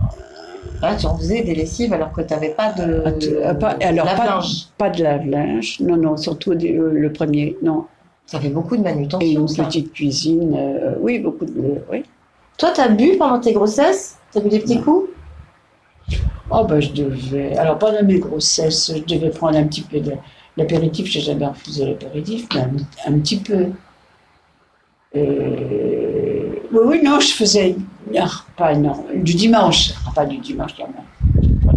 Là, 0.82 0.96
tu 0.96 1.06
en 1.06 1.16
faisais 1.16 1.40
des 1.42 1.54
lessives 1.54 1.94
alors 1.94 2.12
que 2.12 2.20
tu 2.20 2.34
n'avais 2.34 2.50
pas 2.50 2.70
de. 2.72 3.02
Ah, 3.06 3.12
tu- 3.12 3.28
ah, 3.42 3.54
pas- 3.54 3.76
alors, 3.80 4.04
pas, 4.04 4.16
lave-linge. 4.16 4.66
pas 4.76 4.90
de 4.90 5.02
lave-linge, 5.02 5.80
non, 5.80 5.96
non, 5.96 6.16
surtout 6.18 6.54
des- 6.54 6.76
euh, 6.76 6.90
le 6.92 7.10
premier, 7.10 7.56
non. 7.62 7.84
Ça 8.26 8.38
fait 8.40 8.48
beaucoup 8.50 8.76
de 8.76 8.82
Et 8.82 8.84
manutention. 8.84 9.40
une 9.40 9.48
ça. 9.48 9.64
petite 9.64 9.92
cuisine, 9.94 10.54
euh, 10.54 10.94
oui, 11.00 11.18
beaucoup 11.20 11.46
de. 11.46 11.52
Oui. 11.90 12.02
Toi, 12.58 12.70
t'as 12.74 12.88
bu 12.88 13.16
pendant 13.18 13.40
tes 13.40 13.52
grossesses? 13.54 14.16
T'as 14.32 14.40
bu 14.40 14.50
des 14.50 14.58
petits 14.60 14.80
coups? 14.82 15.08
Oh, 16.50 16.64
ben, 16.64 16.80
je 16.80 16.92
devais. 16.92 17.56
Alors, 17.56 17.78
pendant 17.78 18.02
mes 18.02 18.18
grossesses, 18.18 18.92
je 18.94 19.02
devais 19.14 19.30
prendre 19.30 19.56
un 19.58 19.64
petit 19.64 19.82
peu 19.82 20.00
de. 20.00 20.12
L'apéritif, 20.56 21.06
j'ai 21.10 21.20
jamais 21.20 21.46
refusé 21.46 21.84
l'apéritif, 21.84 22.46
mais 22.54 22.60
un, 22.60 23.12
un 23.14 23.18
petit 23.18 23.38
peu. 23.38 23.66
Euh, 25.16 26.48
Oui, 26.72 26.80
oui, 26.86 27.00
non, 27.04 27.20
je 27.20 27.28
faisais. 27.32 27.76
un 28.16 28.24
repas, 28.26 28.74
non, 28.74 29.04
du 29.14 29.34
dimanche, 29.34 29.92
un 30.04 30.10
repas 30.10 30.26
du 30.26 30.38
dimanche, 30.38 30.72
quand 30.76 30.86
même. 30.86 31.48
Pas. 31.66 31.72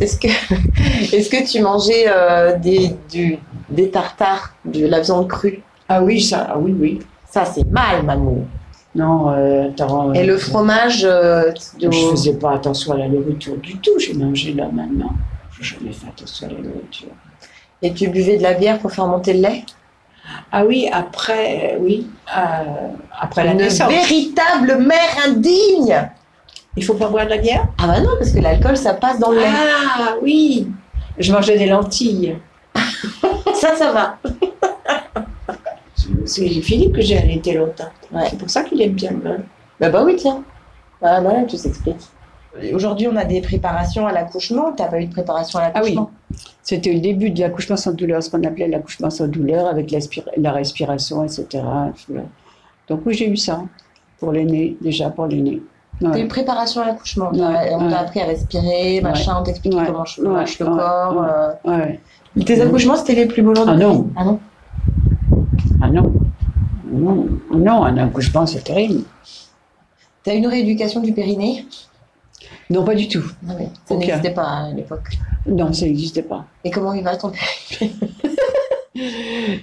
Est-ce 0.00 0.18
que, 0.18 0.28
est-ce 1.16 1.28
que 1.30 1.50
tu 1.50 1.62
mangeais 1.62 2.04
euh, 2.08 2.58
des, 2.58 2.94
du- 3.10 3.38
des 3.70 3.90
tartares, 3.90 4.54
de 4.64 4.86
la 4.86 5.00
viande 5.00 5.28
crue? 5.28 5.62
Ah 5.88 6.02
oui, 6.02 6.20
ça, 6.20 6.46
ah 6.50 6.58
oui, 6.58 6.74
oui. 6.78 6.98
Ça, 7.30 7.44
c'est 7.44 7.66
mal, 7.70 8.02
Mamou. 8.04 8.46
Non, 8.94 9.30
euh, 9.30 9.68
attends, 9.68 10.12
Et 10.14 10.20
euh, 10.22 10.26
le 10.26 10.38
fromage 10.38 11.04
euh, 11.04 11.52
de... 11.78 11.90
Je 11.90 12.10
faisais 12.10 12.34
pas 12.34 12.52
attention 12.54 12.92
à 12.94 12.96
la 12.96 13.08
nourriture 13.08 13.56
du 13.58 13.76
tout. 13.78 13.98
J'ai 13.98 14.14
mangé 14.14 14.52
là 14.54 14.68
maintenant. 14.72 15.12
Je 15.52 15.60
n'ai 15.74 15.78
jamais 15.80 15.92
fait 15.92 16.06
attention 16.08 16.46
à 16.46 16.50
la 16.50 16.58
nourriture. 16.58 17.08
Et 17.82 17.92
tu 17.92 18.08
buvais 18.08 18.38
de 18.38 18.42
la 18.42 18.54
bière 18.54 18.78
pour 18.78 18.90
faire 18.90 19.06
monter 19.06 19.34
le 19.34 19.40
lait? 19.40 19.64
Ah 20.52 20.64
oui, 20.64 20.88
après, 20.92 21.74
euh, 21.74 21.78
oui, 21.80 22.06
après 23.20 23.44
la 23.44 23.52
Une 23.52 23.58
naissance. 23.58 23.88
véritable 23.90 24.76
mère 24.78 25.16
indigne 25.26 26.08
Il 26.76 26.84
faut 26.84 26.94
pas 26.94 27.08
boire 27.08 27.24
de 27.26 27.30
la 27.30 27.38
bière? 27.38 27.66
Ah 27.78 27.86
bah 27.86 28.00
non, 28.00 28.10
parce 28.18 28.32
que 28.32 28.40
l'alcool, 28.40 28.76
ça 28.76 28.94
passe 28.94 29.18
dans 29.18 29.30
le 29.30 29.38
lait. 29.38 29.46
Ah 29.46 30.14
oui 30.22 30.68
Je 31.18 31.32
mangeais 31.32 31.58
des 31.58 31.66
lentilles. 31.66 32.36
Ça, 33.54 33.74
ça 33.74 33.90
va. 33.92 34.18
C'est 36.24 36.48
Philippe 36.48 36.94
que 36.94 37.00
j'ai 37.02 37.18
allaité 37.18 37.54
longtemps. 37.54 37.84
Ouais. 38.12 38.22
C'est 38.30 38.38
pour 38.38 38.50
ça 38.50 38.62
qu'il 38.64 38.80
aime 38.82 38.92
bien 38.92 39.10
le 39.12 39.20
vin. 39.20 39.36
Bah, 39.80 39.90
bah 39.90 40.02
oui, 40.04 40.16
tiens. 40.16 40.42
Ah 41.02 41.20
bah, 41.20 41.32
tout 41.48 41.56
s'explique. 41.56 41.96
Aujourd'hui, 42.74 43.06
on 43.06 43.14
a 43.16 43.24
des 43.24 43.40
préparations 43.40 44.06
à 44.06 44.12
l'accouchement. 44.12 44.72
T'as 44.72 44.86
pas 44.88 45.00
eu 45.00 45.06
de 45.06 45.12
préparation 45.12 45.58
à 45.60 45.64
Ah 45.66 45.70
oui. 45.76 45.80
l'accouchement? 45.94 46.10
C'était 46.62 46.92
le 46.92 47.00
début 47.00 47.30
de 47.30 47.40
l'accouchement 47.40 47.76
sans 47.76 47.92
douleur, 47.92 48.22
ce 48.22 48.30
qu'on 48.30 48.42
appelait 48.42 48.68
l'accouchement 48.68 49.10
sans 49.10 49.28
douleur, 49.28 49.66
avec 49.68 49.94
la 50.36 50.52
respiration, 50.52 51.24
etc. 51.24 51.62
Donc 52.88 53.00
oui, 53.06 53.14
j'ai 53.14 53.28
eu 53.28 53.36
ça 53.36 53.62
pour 54.18 54.32
l'aîné, 54.32 54.76
déjà 54.80 55.10
pour 55.10 55.26
l'aîné. 55.26 55.62
T'as 56.00 56.10
Ouais. 56.10 56.22
eu 56.22 56.28
préparation 56.28 56.80
à 56.82 56.86
l'accouchement. 56.86 57.30
Ouais, 57.30 57.38
T'as- 57.38 57.76
On 57.76 57.84
ouais. 57.84 57.90
t'a 57.90 57.98
appris 58.00 58.20
à 58.20 58.24
respirer, 58.24 59.00
machin, 59.02 59.36
on 59.40 59.42
t'explique 59.42 59.74
Ouais. 59.74 59.84
comment 59.86 60.04
je- 60.04 60.20
Ouais. 60.22 60.28
marche 60.28 60.58
le 60.58 60.66
Ouais. 60.66 60.76
corps. 60.76 61.16
Ouais. 61.64 61.70
euh. 61.72 61.76
Ouais. 62.36 62.44
Tes 62.44 62.60
accouchements, 62.60 62.96
c'était 62.96 63.14
les 63.14 63.26
plus 63.26 63.42
beaux 63.42 63.54
jours 63.54 63.66
de 63.66 63.70
Ah 63.72 63.78
ta 63.78 63.80
non. 63.84 64.08
Ah 64.16 64.24
non 64.24 64.38
Ah 65.88 65.92
non. 65.92 66.12
Non, 66.90 67.26
non, 67.50 67.84
un 67.84 67.96
accouchement, 67.98 68.46
c'est 68.46 68.62
terrible. 68.64 69.02
T'as 70.22 70.34
une 70.34 70.46
rééducation 70.46 71.00
du 71.00 71.12
périnée? 71.12 71.66
Non, 72.70 72.84
pas 72.84 72.94
du 72.94 73.08
tout. 73.08 73.24
Ça 73.86 73.94
n'existait 73.96 74.30
pas 74.34 74.46
à 74.46 74.70
l'époque. 74.72 75.08
Non, 75.46 75.72
ça 75.72 75.86
n'existait 75.86 76.22
pas. 76.22 76.44
Et 76.64 76.70
comment 76.70 76.92
il 76.92 77.02
va 77.04 77.16
ton 77.16 77.30
périnée? 77.30 77.94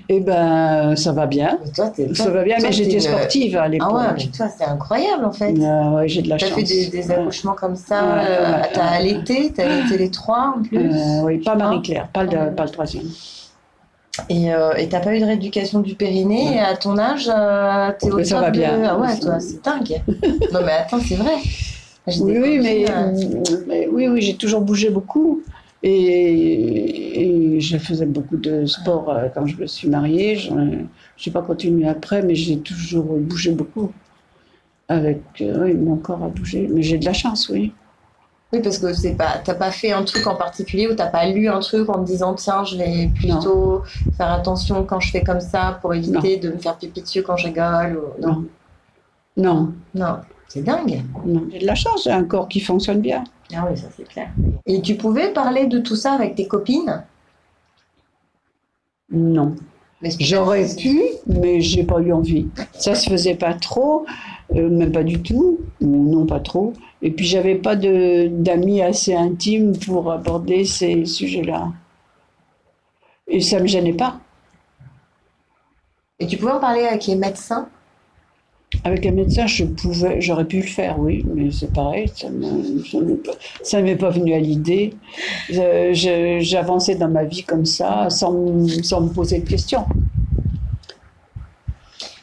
Eh 0.08 0.22
ben, 0.22 0.96
ça 0.96 1.12
va 1.12 1.25
bien. 1.25 1.60
Toi, 1.75 1.89
t'es- 1.89 2.13
Ça 2.15 2.29
va 2.29 2.44
bien, 2.44 2.55
toi, 2.58 2.67
mais 2.70 2.72
j'étais 2.72 2.94
une- 2.94 3.00
sportive 3.01 3.58
à 3.58 3.67
l'époque. 3.67 3.89
Ah 3.91 3.98
ouais, 4.13 4.13
mais 4.17 4.27
toi, 4.27 4.48
c'est 4.48 4.63
incroyable 4.63 5.25
en 5.25 5.32
fait. 5.34 5.51
Euh, 5.60 5.89
ouais, 5.96 6.08
j'ai 6.08 6.22
de 6.22 6.29
la 6.29 6.38
T'as 6.38 6.46
chance. 6.46 6.55
fait 6.55 6.63
des, 6.63 6.88
des 6.88 7.08
Ouais. 7.10 7.15
accouchements 7.15 7.53
comme 7.53 7.75
ça, 7.75 8.01
Ouais, 8.15 8.22
euh, 8.29 8.62
t'as 8.74 8.86
allaité, 8.86 9.51
t'as 9.53 9.63
allaité 9.65 9.98
les 9.98 10.10
trois 10.10 10.53
en 10.58 10.62
plus. 10.63 10.77
Euh, 10.77 11.24
oui, 11.24 11.39
pas 11.39 11.51
Ah. 11.53 11.58
Marie-Claire, 11.58 12.08
Ah. 12.13 12.24
pas 12.50 12.63
le 12.63 12.70
troisième. 12.72 13.10
Et 14.30 14.54
euh, 14.54 14.72
t'as 14.90 15.00
pas 15.00 15.16
eu 15.16 15.20
de 15.20 15.26
rééducation 15.26 15.80
du 15.82 15.96
périnée 15.96 16.50
Ouais. 16.50 16.56
et 16.56 16.60
à 16.60 16.76
ton 16.78 16.98
âge, 16.98 17.30
euh, 17.34 17.92
t'es 18.00 18.12
au 18.12 18.18
top 18.20 18.40
va 18.42 18.52
de- 18.52 18.60
bien. 18.60 18.84
Ah 18.86 18.98
ouais, 19.00 19.20
toi, 19.20 19.40
c'est 19.40 19.64
dingue. 19.64 20.02
non 20.54 20.60
mais 20.66 20.72
attends, 20.72 21.00
c'est 21.00 21.16
vrai. 21.16 21.36
Oui, 22.08 22.38
oui, 22.40 22.60
mais, 22.62 22.86
euh, 22.90 23.12
mais 23.68 23.88
oui, 23.92 24.08
oui, 24.08 24.22
j'ai 24.22 24.36
toujours 24.36 24.62
bougé 24.62 24.90
beaucoup. 24.90 25.44
Et, 25.84 27.56
et 27.56 27.60
je 27.60 27.78
faisais 27.78 28.06
beaucoup 28.06 28.38
de 28.38 28.66
sport 28.66 29.10
euh, 29.10 29.28
quand 29.34 29.46
je 29.46 29.58
me 29.58 29.68
suis 29.68 29.88
mariée. 29.90 30.36
Je 30.36 30.52
n'ai 30.54 31.34
pas 31.34 31.42
continué 31.42 31.88
après, 31.88 32.22
mais 32.22 32.36
j'ai 32.36 32.60
toujours 32.60 33.06
bougé 33.18 33.52
beaucoup. 33.52 33.92
Avec 34.88 35.22
euh, 35.42 35.64
oui, 35.66 35.74
mon 35.74 35.96
corps 35.98 36.24
a 36.24 36.28
bougé. 36.30 36.68
Mais 36.72 36.84
j'ai 36.84 36.98
de 37.00 37.06
la 37.06 37.14
chance, 37.14 37.50
oui. 37.50 37.74
Oui, 38.56 38.62
parce 38.62 38.80
que 38.80 38.94
c'est 38.94 39.16
pas, 39.16 39.42
t'as 39.44 39.54
pas 39.54 39.70
fait 39.72 39.92
un 39.92 40.04
truc 40.04 40.26
en 40.28 40.36
particulier 40.36 40.88
ou 40.88 40.96
t'as 40.96 41.08
pas 41.08 41.26
lu 41.28 41.50
un 41.50 41.60
truc 41.60 41.90
en 41.90 42.00
te 42.00 42.06
disant 42.06 42.34
tiens, 42.36 42.64
je 42.64 42.78
vais 42.78 43.12
plutôt 43.14 43.84
faire 44.16 44.32
attention 44.32 44.86
quand 44.86 45.02
je 45.02 45.12
fais 45.12 45.24
comme 45.24 45.42
ça 45.42 45.78
pour 45.82 45.94
éviter 45.94 46.38
de 46.38 46.52
me 46.52 46.58
faire 46.58 46.78
pipi 46.78 47.02
dessus 47.02 47.22
quand 47.22 47.36
je 47.36 47.48
rigole. 47.48 47.98
Ou... 47.98 48.22
Non, 48.22 48.46
Non, 49.36 49.74
non, 49.94 50.20
c'est 50.48 50.62
dingue. 50.64 51.02
J'ai 51.52 51.60
de 51.60 51.66
la 51.66 51.76
chance, 51.76 52.06
j'ai 52.06 52.12
un 52.12 52.24
corps 52.24 52.48
qui 52.48 52.62
fonctionne 52.62 53.02
bien. 53.02 53.26
Ah 53.54 53.68
oui, 53.70 53.78
ça 53.78 53.88
c'est 53.96 54.08
clair. 54.08 54.30
Et 54.66 54.82
tu 54.82 54.96
pouvais 54.96 55.34
parler 55.34 55.68
de 55.68 55.80
tout 55.80 55.98
ça 55.98 56.14
avec 56.14 56.36
tes 56.36 56.48
copines? 56.48 57.04
Non. 59.12 59.54
J'aurais 60.02 60.68
pu, 60.75 61.02
mais 61.25 61.62
j'ai 61.62 61.84
pas 61.84 62.00
eu 62.00 62.12
envie. 62.12 62.48
Ça 62.74 62.96
se 62.96 63.10
faisait 63.10 63.36
pas 63.36 63.54
trop, 63.54 64.06
euh, 64.54 64.70
même 64.70 64.92
pas 64.92 65.04
du 65.04 65.22
tout, 65.22 65.60
ou 65.82 65.88
non 65.88 66.25
pas 66.25 66.40
trop. 66.40 66.74
Et 67.02 67.12
puis 67.12 67.25
j'avais 67.25 67.56
pas 67.56 67.75
d'amis 67.75 68.82
assez 68.82 69.14
intimes 69.14 69.78
pour 69.78 70.12
aborder 70.12 70.66
ces 70.66 71.06
sujets-là. 71.06 71.72
Et 73.28 73.42
ça 73.42 73.60
me 73.60 73.68
gênait 73.68 73.94
pas. 73.94 74.20
Et 76.20 76.28
tu 76.28 76.38
pouvais 76.38 76.54
en 76.54 76.60
parler 76.60 76.84
avec 76.84 77.06
les 77.08 77.16
médecins? 77.16 77.68
Avec 78.86 79.04
un 79.08 79.12
médecin, 79.12 79.48
je 79.48 79.65
pouvais, 79.65 80.22
j'aurais 80.22 80.46
pu 80.46 80.58
le 80.58 80.68
faire, 80.68 81.00
oui, 81.00 81.25
mais 81.34 81.51
c'est 81.51 81.74
pareil, 81.74 82.08
ça 82.15 82.27
ça 83.63 83.82
m'est 83.82 83.96
pas- 83.96 84.12
venu 84.12 84.34
à 84.34 84.39
l'idée. 84.39 84.94
J'avançais 85.50 86.94
dans 86.96 87.10
ma 87.10 87.24
vie 87.24 87.44
comme 87.44 87.65
ça, 87.65 88.10
sans, 88.12 88.32
me- 88.32 89.10
poser 89.12 89.39
de 89.39 89.50
questions. 89.50 89.88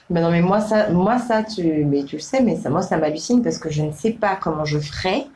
Mais 0.09 0.21
non, 0.21 0.31
mais 0.31 0.42
moi, 0.42 0.61
ça, 0.61 0.90
moi, 0.90 1.19
ça 1.19 1.42
tu, 1.42 1.85
mais 1.85 2.04
tu 2.04 2.16
le 2.16 2.23
sais, 2.23 2.42
mais 2.42 2.57
ça, 2.57 2.71
moi, 2.71 2.83
ça 2.83 2.97
m'hallucine 2.97 3.42
parce 3.42 3.59
que 3.59 3.71
je 3.71 3.83
ne 3.83 3.92
sais 3.92 4.12
pas 4.12 4.37
comment 4.37 4.64
je 4.64 4.78
ferais 4.78 5.26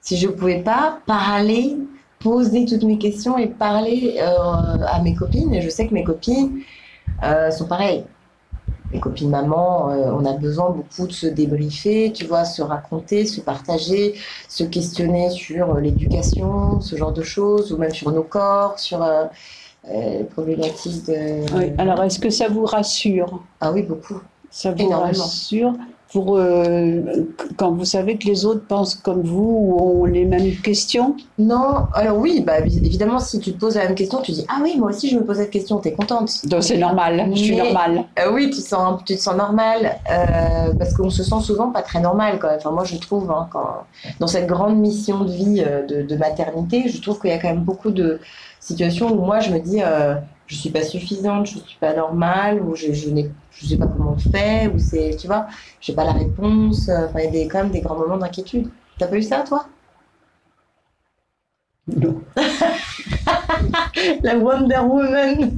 si 0.00 0.16
je 0.18 0.28
pouvais 0.28 0.62
pas 0.62 1.00
parler, 1.06 1.76
poser 2.20 2.66
toutes 2.66 2.84
mes 2.84 2.98
questions 2.98 3.38
et 3.38 3.48
parler 3.48 4.18
euh, 4.20 4.78
à 4.86 5.00
mes 5.02 5.14
copines. 5.14 5.54
Et 5.54 5.62
je 5.62 5.68
sais 5.70 5.86
que 5.88 5.94
mes 5.94 6.04
copines 6.04 6.60
euh, 7.24 7.50
sont 7.50 7.66
pareilles. 7.68 8.04
Mes 8.92 8.98
copines 8.98 9.30
maman, 9.30 9.90
euh, 9.90 10.10
on 10.12 10.24
a 10.24 10.32
besoin 10.32 10.70
beaucoup 10.70 11.06
de 11.06 11.12
se 11.12 11.26
débriefer, 11.28 12.12
tu 12.12 12.24
vois, 12.26 12.44
se 12.44 12.60
raconter, 12.60 13.24
se 13.24 13.40
partager, 13.40 14.14
se 14.48 14.64
questionner 14.64 15.30
sur 15.30 15.76
euh, 15.76 15.80
l'éducation, 15.80 16.80
ce 16.80 16.96
genre 16.96 17.12
de 17.12 17.22
choses, 17.22 17.72
ou 17.72 17.76
même 17.76 17.94
sur 17.94 18.10
nos 18.10 18.24
corps, 18.24 18.78
sur 18.80 19.00
euh, 19.02 19.26
euh, 19.88 20.18
les 20.18 20.24
problématiques 20.24 21.06
de... 21.06 21.56
Oui. 21.56 21.72
Alors, 21.78 22.02
est-ce 22.02 22.18
que 22.18 22.30
ça 22.30 22.48
vous 22.48 22.64
rassure? 22.64 23.40
Ah 23.60 23.70
oui, 23.70 23.82
beaucoup. 23.82 24.20
Ça 24.50 24.72
vous 24.72 24.82
Énormément. 24.82 25.22
rassure? 25.22 25.72
Pour 26.12 26.36
euh, 26.36 27.00
quand 27.56 27.72
vous 27.72 27.84
savez 27.84 28.16
que 28.18 28.26
les 28.26 28.44
autres 28.44 28.66
pensent 28.66 28.94
comme 28.94 29.22
vous 29.22 29.56
ou 29.60 30.00
ont 30.00 30.04
les 30.04 30.24
mêmes 30.24 30.56
questions? 30.56 31.16
Non, 31.38 31.86
alors 31.94 32.18
oui, 32.18 32.42
bah, 32.44 32.58
évidemment, 32.60 33.20
si 33.20 33.38
tu 33.38 33.52
te 33.52 33.58
poses 33.58 33.76
la 33.76 33.84
même 33.84 33.94
question, 33.94 34.20
tu 34.20 34.32
dis 34.32 34.44
Ah 34.48 34.58
oui, 34.62 34.74
moi 34.76 34.90
aussi 34.90 35.08
je 35.08 35.16
me 35.16 35.24
pose 35.24 35.36
cette 35.36 35.50
question, 35.50 35.78
t'es 35.78 35.92
contente. 35.92 36.46
Donc 36.46 36.62
c'est 36.62 36.78
normal, 36.78 37.30
je 37.34 37.38
suis 37.38 37.56
normale. 37.56 38.04
Euh, 38.18 38.32
oui, 38.32 38.50
tu 38.50 38.60
te 38.60 38.66
sens, 38.66 39.02
tu 39.04 39.14
te 39.14 39.20
sens 39.20 39.36
normal, 39.36 39.98
euh, 40.10 40.72
parce 40.78 40.94
qu'on 40.94 41.10
se 41.10 41.22
sent 41.22 41.40
souvent 41.42 41.70
pas 41.70 41.82
très 41.82 42.00
normal 42.00 42.38
quand 42.40 42.48
même. 42.48 42.58
Enfin, 42.58 42.72
moi 42.72 42.84
je 42.84 42.96
trouve, 42.96 43.30
hein, 43.30 43.48
quand, 43.52 43.84
dans 44.18 44.26
cette 44.26 44.46
grande 44.46 44.78
mission 44.78 45.24
de 45.24 45.30
vie 45.30 45.64
de, 45.88 46.02
de 46.02 46.16
maternité, 46.16 46.88
je 46.88 47.00
trouve 47.00 47.20
qu'il 47.20 47.30
y 47.30 47.34
a 47.34 47.38
quand 47.38 47.48
même 47.48 47.62
beaucoup 47.62 47.90
de 47.90 48.20
situations 48.58 49.12
où 49.12 49.24
moi 49.24 49.40
je 49.40 49.50
me 49.50 49.60
dis 49.60 49.80
je 50.50 50.56
suis 50.56 50.70
pas 50.70 50.82
suffisante, 50.82 51.46
je 51.46 51.58
suis 51.60 51.78
pas 51.78 51.94
normale, 51.94 52.60
ou 52.60 52.74
je, 52.74 52.92
je 52.92 53.08
n'ai, 53.10 53.30
je 53.52 53.66
sais 53.66 53.76
pas 53.76 53.86
comment 53.86 54.12
on 54.16 54.18
fait, 54.18 54.66
ou 54.74 54.78
c'est, 54.78 55.16
tu 55.16 55.26
vois, 55.28 55.46
j'ai 55.80 55.92
pas 55.94 56.04
la 56.04 56.12
réponse. 56.12 56.88
euh, 56.88 57.06
Enfin, 57.08 57.20
il 57.20 57.24
y 57.26 57.28
a 57.28 57.30
des, 57.30 57.48
quand 57.48 57.58
même 57.62 57.70
des 57.70 57.80
grands 57.80 57.96
moments 57.96 58.16
d'inquiétude. 58.18 58.68
T'as 58.98 59.06
pas 59.06 59.16
eu 59.16 59.22
ça, 59.22 59.44
toi? 59.46 59.66
Non. 61.86 62.20
La 64.22 64.36
Wonder 64.36 64.78
Woman 64.84 65.54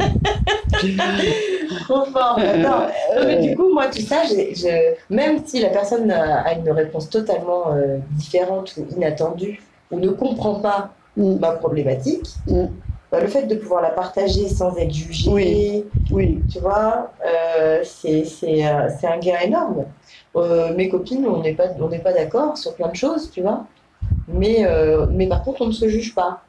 Trop 1.84 2.04
fort 2.06 2.38
Euh, 2.38 2.56
Non, 2.58 2.86
mais 3.16 3.36
euh, 3.36 3.40
du 3.40 3.56
coup, 3.56 3.72
moi, 3.72 3.86
tout 3.88 4.00
ça, 4.02 4.22
j'ai- 4.28 4.54
je- 4.54 5.14
même 5.14 5.44
si 5.46 5.60
la 5.60 5.68
personne 5.70 6.10
a, 6.10 6.40
a 6.42 6.54
une 6.54 6.70
réponse 6.70 7.08
totalement 7.10 7.72
euh, 7.72 7.98
différente 8.12 8.74
ou 8.76 8.86
inattendue, 8.96 9.60
ou 9.90 9.98
ne 9.98 10.08
comprend 10.10 10.56
pas 10.56 10.94
Mm, 11.14 11.40
ma 11.40 11.52
problématique, 11.52 12.26
mm. 12.46 12.64
Bah, 13.12 13.20
le 13.20 13.26
fait 13.26 13.42
de 13.42 13.54
pouvoir 13.54 13.82
la 13.82 13.90
partager 13.90 14.48
sans 14.48 14.74
être 14.78 14.94
Oui. 15.28 15.84
Oui. 16.10 16.40
tu 16.50 16.60
vois, 16.60 17.12
euh, 17.26 17.82
c'est 17.84 18.24
euh, 18.44 18.88
c'est 18.98 19.06
un 19.06 19.18
gain 19.18 19.38
énorme. 19.44 19.84
Euh, 20.34 20.74
mes 20.74 20.88
copines, 20.88 21.26
on 21.26 21.42
n'est 21.42 21.52
pas, 21.52 21.66
on 21.78 21.88
pas 21.98 22.14
d'accord 22.14 22.56
sur 22.56 22.74
plein 22.74 22.88
de 22.88 22.96
choses, 22.96 23.30
tu 23.30 23.42
vois, 23.42 23.66
mais, 24.28 24.64
euh, 24.64 25.06
mais 25.10 25.26
par 25.26 25.44
contre, 25.44 25.60
on 25.60 25.66
ne 25.66 25.72
se 25.72 25.88
juge 25.88 26.14
pas. 26.14 26.40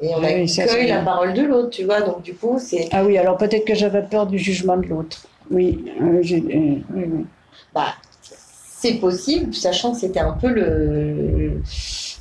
Et 0.00 0.08
on 0.08 0.18
Ah 0.18 0.28
oui, 0.34 0.60
accueille 0.60 0.88
la 0.88 1.02
parole 1.02 1.34
de 1.34 1.42
l'autre, 1.42 1.70
tu 1.70 1.84
vois, 1.84 2.00
donc 2.00 2.22
du 2.22 2.34
coup, 2.34 2.58
c'est 2.58 2.88
Ah 2.90 3.04
oui, 3.04 3.16
alors 3.16 3.36
peut-être 3.36 3.64
que 3.64 3.76
j'avais 3.76 4.02
peur 4.02 4.26
du 4.26 4.38
jugement 4.38 4.76
de 4.76 4.86
l'autre. 4.88 5.18
Oui, 5.52 5.84
oui, 6.00 6.84
oui. 6.94 7.26
bah, 7.72 7.94
c'est 8.20 8.94
possible, 8.94 9.54
sachant 9.54 9.92
que 9.92 9.98
c'était 9.98 10.20
un 10.20 10.32
peu 10.32 10.48
le, 10.48 11.62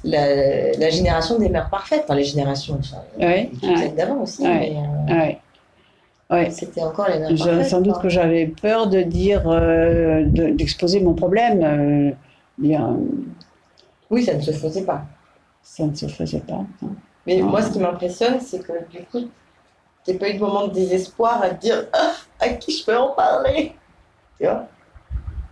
la, 0.03 0.71
la 0.73 0.89
génération 0.89 1.37
des 1.39 1.49
mères 1.49 1.69
parfaites, 1.69 2.01
enfin 2.03 2.15
les 2.15 2.23
générations, 2.23 2.79
Ouais, 3.19 3.49
ouais. 3.63 3.89
d'avant 3.95 4.21
aussi, 4.21 4.43
Ouais. 4.43 4.73
mais 5.07 5.37
euh, 6.31 6.49
c'était 6.51 6.83
encore 6.83 7.07
les 7.09 7.19
mères 7.19 7.35
Je- 7.35 7.43
parfaites. 7.43 7.65
sans 7.69 7.81
doute 7.81 7.99
que 8.01 8.09
j'avais 8.09 8.47
peur 8.47 8.87
de 8.87 9.01
dire, 9.01 9.43
euh, 9.47 10.23
de- 10.25 10.49
d'exposer 10.49 10.99
mon 10.99 11.13
problème. 11.13 11.63
euh, 11.63 12.11
bien, 12.57 12.97
Oui, 14.09 14.23
ça 14.23 14.33
ne 14.33 14.41
se 14.41 14.51
faisait 14.51 14.83
pas. 14.83 15.03
ça 15.63 15.83
ne 15.85 15.93
se 15.95 16.07
faisait 16.07 16.39
pas. 16.39 16.63
non. 16.81 16.89
Mais 17.25 17.41
moi, 17.41 17.61
ce 17.61 17.71
qui 17.73 17.79
m'impressionne, 17.79 18.39
c'est 18.39 18.59
que 18.59 18.71
du 18.89 18.99
coup, 19.11 19.27
t'as 20.05 20.13
pas 20.13 20.29
eu 20.29 20.35
de 20.35 20.39
moment 20.39 20.67
de 20.67 20.73
désespoir 20.73 21.41
à 21.43 21.49
te 21.49 21.59
dire 21.61 21.85
ah, 21.91 22.13
à 22.39 22.49
qui 22.49 22.71
je 22.71 22.85
peux 22.85 22.95
en 22.97 23.09
parler 23.09 23.73
Tu 24.39 24.45
vois? 24.45 24.65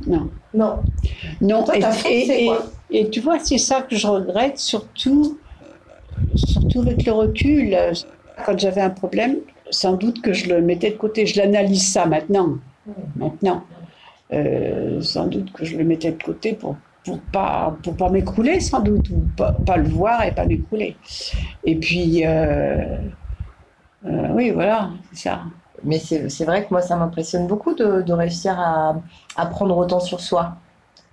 Non. 0.07 0.29
Non. 0.53 0.79
Non, 1.41 1.63
Toi, 1.63 1.75
et, 2.05 2.45
et-. 2.45 2.51
Et 2.91 3.09
tu 3.09 3.19
vois, 3.19 3.39
c'est 3.39 3.57
ça 3.57 3.81
que 3.81 3.95
je 3.95 4.07
regrette, 4.07 4.59
surtout, 4.59 5.37
surtout 6.35 6.81
avec 6.81 7.05
le 7.05 7.11
recul. 7.11 7.77
Quand 8.45 8.57
j'avais 8.57 8.81
un 8.81 8.89
problème, 8.89 9.37
sans 9.69 9.93
doute 9.93 10.21
que 10.21 10.33
je 10.33 10.49
le 10.49 10.61
mettais 10.61 10.91
de 10.91 10.97
côté. 10.97 11.25
Je 11.25 11.39
l'analyse 11.39 11.91
ça 11.91 12.05
maintenant. 12.05 12.57
Mm. 12.85 12.91
Maintenant. 13.15 13.63
Euh, 14.33 15.01
sans 15.01 15.27
doute 15.27 15.51
que 15.53 15.65
je 15.65 15.77
le 15.77 15.83
mettais 15.83 16.11
de 16.11 16.21
côté 16.21 16.53
pour 16.53 16.77
pour 17.03 17.19
pas 17.19 17.77
pour 17.83 17.95
pas 17.95 18.09
m'écrouler 18.09 18.59
sans 18.59 18.79
doute 18.79 19.07
ou 19.11 19.21
pas, 19.37 19.51
pas 19.51 19.77
le 19.77 19.87
voir 19.87 20.23
et 20.23 20.31
pas 20.31 20.47
m'écrouler 20.47 20.95
et 21.63 21.75
puis 21.75 22.25
euh, 22.25 22.97
euh, 24.07 24.27
oui 24.31 24.49
voilà 24.49 24.89
c'est 25.13 25.29
ça 25.29 25.43
Mais 25.83 25.99
c'est 25.99 26.29
c'est 26.29 26.45
vrai 26.45 26.65
que 26.65 26.69
moi, 26.71 26.81
ça 26.81 26.95
m'impressionne 26.95 27.45
beaucoup 27.45 27.75
de, 27.75 28.01
de 28.01 28.13
réussir 28.13 28.59
à, 28.59 28.95
à 29.35 29.45
prendre 29.45 29.77
autant 29.77 29.99
sur 29.99 30.19
soi. 30.19 30.55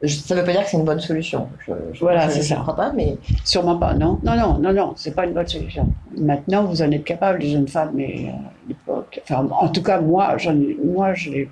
Ça 0.05 0.35
ne 0.35 0.41
veut 0.41 0.47
pas 0.47 0.53
dire 0.53 0.65
que 0.65 0.69
c'est 0.71 0.77
une 0.77 0.85
bonne 0.85 0.99
solution. 1.01 1.49
Je, 1.67 1.73
je- 1.93 2.01
Voilà, 2.01 2.29
c'est 2.29 2.43
je 2.43 2.47
ça. 2.49 2.57
crois 2.57 2.75
pas, 2.75 2.93
mais 2.93 3.17
Sûrement 3.45 3.77
pas, 3.77 3.95
non. 3.95 4.19
Non, 4.25 4.35
non, 4.37 4.59
non, 4.59 4.73
non, 4.73 4.93
c'est 4.97 5.15
pas 5.15 5.25
une 5.27 5.33
bonne 5.33 5.47
solution. 5.47 5.87
Maintenant, 6.17 6.65
vous 6.65 6.83
en 6.83 6.91
êtes 6.91 7.05
capable, 7.05 7.39
les 7.39 7.51
jeunes 7.53 7.69
femmes, 7.69 7.93
mais 7.95 8.27
euh, 8.27 8.31
à 8.33 8.69
l'époque. 8.69 9.21
Enfin, 9.23 9.47
en 9.51 9.69
tout 9.69 9.83
cas, 9.83 10.01
moi, 10.01 10.37
j'en 10.39 10.57
moi, 10.85 11.15
je 11.15 11.31
l'ai. 11.31 11.51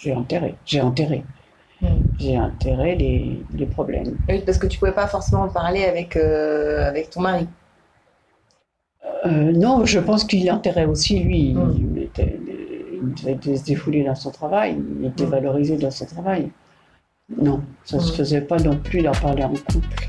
J'ai 0.00 0.12
enterré. 0.12 0.54
J'ai 0.66 0.80
enterré. 0.80 1.22
Mm. 1.80 1.86
J'ai 2.18 2.38
enterré 2.38 2.96
les, 2.96 3.42
les 3.54 3.66
problèmes. 3.66 4.16
oui, 4.28 4.42
parce 4.44 4.58
que 4.58 4.66
tu 4.66 4.78
pouvais 4.78 4.92
pas 4.92 5.06
forcément 5.06 5.42
en 5.42 5.48
parler 5.48 5.84
avec, 5.84 6.16
euh, 6.16 6.88
avec 6.88 7.10
ton 7.10 7.20
mari. 7.20 7.46
Euh, 9.26 9.52
non, 9.52 9.84
je 9.84 10.00
pense 10.00 10.24
qu'il 10.24 10.50
enterrait 10.50 10.86
aussi, 10.86 11.20
lui. 11.20 11.54
Mm. 11.54 11.74
Il, 11.96 12.02
était, 12.02 12.40
il 13.26 13.36
devait 13.40 13.56
se 13.56 13.64
défouler 13.64 14.02
dans 14.04 14.14
son 14.14 14.30
travail. 14.30 14.76
Il 15.00 15.06
était 15.06 15.26
Mm. 15.26 15.30
valorisé 15.30 15.76
dans 15.76 15.90
son 15.90 16.06
travail. 16.06 16.50
Non, 17.30 17.62
ça 17.84 18.00
se 18.00 18.12
Mm. 18.12 18.16
faisait 18.16 18.40
pas 18.42 18.58
non 18.58 18.76
plus 18.76 19.02
d'en 19.02 19.12
parler 19.12 19.44
en 19.44 19.54
couple. 19.54 20.08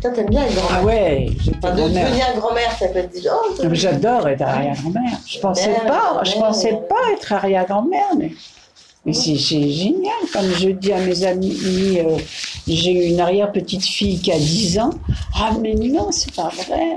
Toi, 0.00 0.10
t'aimes 0.10 0.30
bien 0.30 0.42
être 0.44 0.54
grand-mère. 0.56 0.78
Ah 0.80 0.84
ouais, 0.84 1.26
Enfin, 1.58 1.74
de 1.74 1.82
devenir 1.82 2.26
grand-mère, 2.36 2.72
ça 2.76 2.88
peut 2.88 2.98
être 2.98 3.10
dit 3.12 3.26
oh, 3.30 3.54
Ah, 3.62 3.66
J'adore 3.72 4.28
être 4.28 4.42
arrière-grand-mère. 4.42 5.18
Je 5.26 5.38
pensais 5.38 5.74
pas, 5.86 6.22
je 6.24 6.32
pensais 6.32 6.72
pas 6.88 7.12
être 7.14 7.32
arrière-grand-mère, 7.32 8.08
mais, 8.18 8.32
mais 9.04 9.12
c'est 9.12 9.36
génial. 9.36 10.12
Comme 10.32 10.50
je 10.52 10.68
dis 10.70 10.92
à 10.92 11.00
mes 11.00 11.24
amis, 11.24 11.98
euh, 11.98 12.18
j'ai 12.66 13.08
une 13.10 13.20
arrière-petite 13.20 13.84
fille 13.84 14.20
qui 14.20 14.32
a 14.32 14.38
10 14.38 14.78
ans. 14.78 14.90
Ah 15.34 15.52
mais 15.60 15.74
non, 15.74 16.12
c'est 16.12 16.34
pas 16.34 16.48
vrai. 16.48 16.96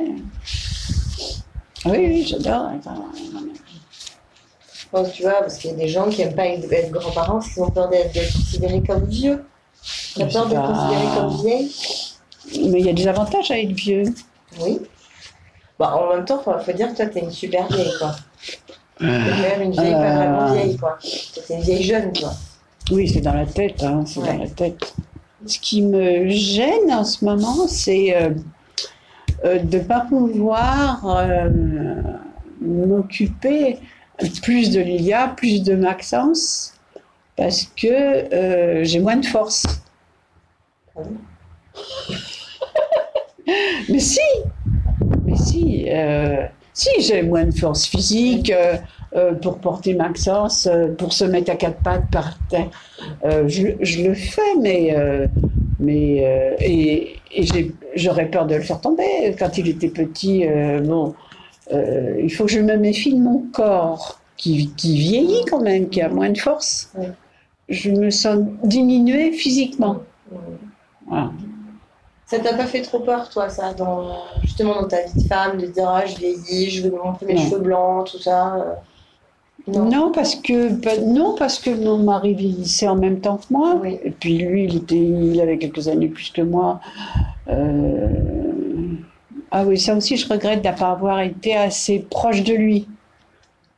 Oui, 1.86 1.98
oui, 1.98 2.26
j'adore 2.28 2.72
tu 5.04 5.24
vois, 5.24 5.40
parce 5.42 5.58
qu'il 5.58 5.72
y 5.72 5.74
a 5.74 5.78
des 5.78 5.88
gens 5.88 6.10
qui 6.10 6.20
n'aiment 6.20 6.36
pas 6.36 6.48
être, 6.48 6.92
grands-parents 6.92 7.40
parce 7.40 7.54
qu'ils 7.54 7.64
ont 7.64 7.70
peur 7.70 7.90
d'être 7.90 8.14
considérés 8.14 8.82
comme 8.82 9.06
vieux. 9.06 9.46
T'as 10.16 10.26
Mais 10.26 10.32
peur 10.32 10.48
d'être 10.48 10.62
considérée 10.62 11.16
comme 11.16 11.38
vieille 11.42 11.72
Mais 12.72 12.80
il 12.80 12.86
y 12.86 12.90
a 12.90 12.94
des 12.94 13.08
avantages 13.08 13.52
à 13.52 13.60
être 13.60 13.74
vieux. 13.74 14.04
Oui. 14.62 14.80
Bah, 15.78 15.96
en 15.98 16.16
même 16.16 16.26
temps, 16.26 16.42
il 16.48 16.64
faut 16.64 16.72
dire 16.72 16.92
que 16.92 16.96
toi, 16.96 17.06
t'es 17.08 17.20
une 17.20 17.32
super 17.32 17.68
vieille, 17.68 17.92
quoi. 18.00 18.16
Même 19.00 19.62
une 19.62 19.72
vieille, 19.72 19.92
pas 19.94 20.12
Euh. 20.12 20.16
vraiment 20.16 20.54
vieille, 20.54 20.78
quoi. 20.78 20.98
T'es 21.48 21.54
une 21.56 21.62
vieille 21.62 21.84
jeune, 21.84 22.12
quoi. 22.18 22.32
Oui, 22.92 23.08
c'est 23.10 23.22
dans 23.22 23.34
la 23.34 23.46
tête, 23.46 23.84
hein, 23.84 24.04
c'est 24.06 24.20
Ouais. 24.20 24.28
dans 24.34 24.44
la 24.44 24.48
tête. 24.50 24.94
Ce 25.46 25.60
qui 25.60 25.82
me 25.82 26.28
gêne 26.30 26.92
en 26.92 27.04
ce 27.04 27.24
moment, 27.26 27.68
c'est 27.68 28.16
euh, 28.16 28.30
euh, 29.44 29.60
de 29.60 29.78
ne 29.78 29.84
pas 29.84 30.02
pouvoir 30.02 31.06
euh, 31.06 31.50
m'occuper 32.62 33.80
plus 34.42 34.72
de 34.72 34.80
Lilia, 34.80 35.34
plus 35.36 35.62
de 35.62 35.76
Maxence, 35.76 36.74
parce 37.36 37.64
que 37.76 38.80
j'ai 38.84 39.00
moins 39.00 39.18
de 39.18 39.26
force. 39.26 39.66
Ah 40.98 41.02
Mais 43.90 44.00
si, 44.00 44.20
mais 45.26 45.36
si, 45.38 45.86
si 46.76 46.90
j'ai 47.00 47.24
moins 47.24 47.46
de 47.46 47.56
force 47.56 47.86
physique 47.86 48.52
euh, 48.52 48.76
euh, 49.16 49.34
pour 49.34 49.60
porter 49.60 49.94
Maxence, 49.94 50.68
euh, 50.68 50.94
pour 50.94 51.14
se 51.14 51.24
mettre 51.24 51.50
à 51.50 51.56
quatre 51.56 51.82
pattes 51.82 52.12
par 52.12 52.38
terre, 52.50 52.70
euh, 53.24 53.48
je, 53.48 53.70
je 53.80 54.04
le 54.04 54.14
fais, 54.14 54.42
mais 54.62 54.94
euh, 54.94 55.26
mais 55.80 56.58
et, 56.60 57.16
j'aurais 57.96 58.30
peur 58.30 58.46
de 58.46 58.56
le 58.56 58.62
faire 58.62 58.82
tomber 58.82 59.36
quand 59.40 59.58
il 59.58 59.70
était 59.70 59.90
petit. 59.90 60.46
bon, 60.84 61.14
il 61.72 62.30
faut 62.30 62.46
que 62.46 62.52
je 62.52 62.62
me 62.62 62.78
méfie 62.78 63.14
de 63.14 63.20
mon 63.20 63.40
corps 63.52 64.22
qui, 64.38 64.72
qui 64.78 64.98
vieillit 64.98 65.44
quand 65.50 65.62
même, 65.62 65.90
qui 65.90 66.02
a 66.02 66.08
moins 66.08 66.30
de 66.30 66.38
force. 66.38 66.94
Je 67.68 67.92
me 67.92 68.10
sens 68.10 68.40
diminuée 68.64 69.34
physiquement. 69.34 69.98
Voilà. 71.08 71.32
Ça 72.28 72.40
t'a 72.40 72.54
pas 72.56 72.66
fait 72.66 72.82
trop 72.82 73.00
peur, 73.00 73.30
toi, 73.30 73.50
ça, 73.50 73.74
dans, 73.74 74.16
justement 74.42 74.82
dans 74.82 74.88
ta 74.88 75.04
vie 75.04 75.22
de 75.24 75.28
femme, 75.28 75.58
de 75.60 75.68
dire, 75.68 75.88
ah, 75.88 76.06
je 76.06 76.16
vieillis, 76.18 76.70
je 76.72 76.84
veux 76.84 76.90
me 76.92 76.98
montrer 77.02 77.28
mes 77.28 77.36
Non. 77.36 77.42
cheveux 77.42 77.60
blancs, 77.60 78.08
tout 78.12 78.18
ça 78.20 78.56
euh, 78.56 78.74
Non, 79.68 80.12
parce 80.12 80.34
que 80.36 80.70
bah, 80.70 80.98
non 81.06 81.36
parce 81.38 81.60
que 81.60 81.70
mon 81.70 81.98
mari 82.00 82.34
vieillissait 82.34 82.88
en 82.88 82.96
même 82.96 83.20
temps 83.20 83.38
que 83.38 83.46
moi. 83.52 83.76
Oui. 83.82 84.00
Et 84.04 84.10
puis 84.12 84.38
lui, 84.40 84.66
il 84.66 84.76
était, 84.78 84.96
il 84.96 85.40
avait 85.40 85.58
quelques 85.60 85.88
années 85.88 86.08
plus 86.08 86.32
que 86.32 86.42
moi. 86.42 86.80
Euh, 87.48 88.08
Ah 89.52 89.64
oui, 89.64 89.80
ça 89.80 89.96
aussi, 89.96 90.18
je 90.18 90.28
regrette 90.28 90.64
de 90.64 90.68
ne 90.70 90.74
pas 90.76 90.92
avoir 90.92 91.20
été 91.22 91.56
assez 91.56 92.00
proche 92.10 92.44
de 92.44 92.54
lui. 92.54 92.88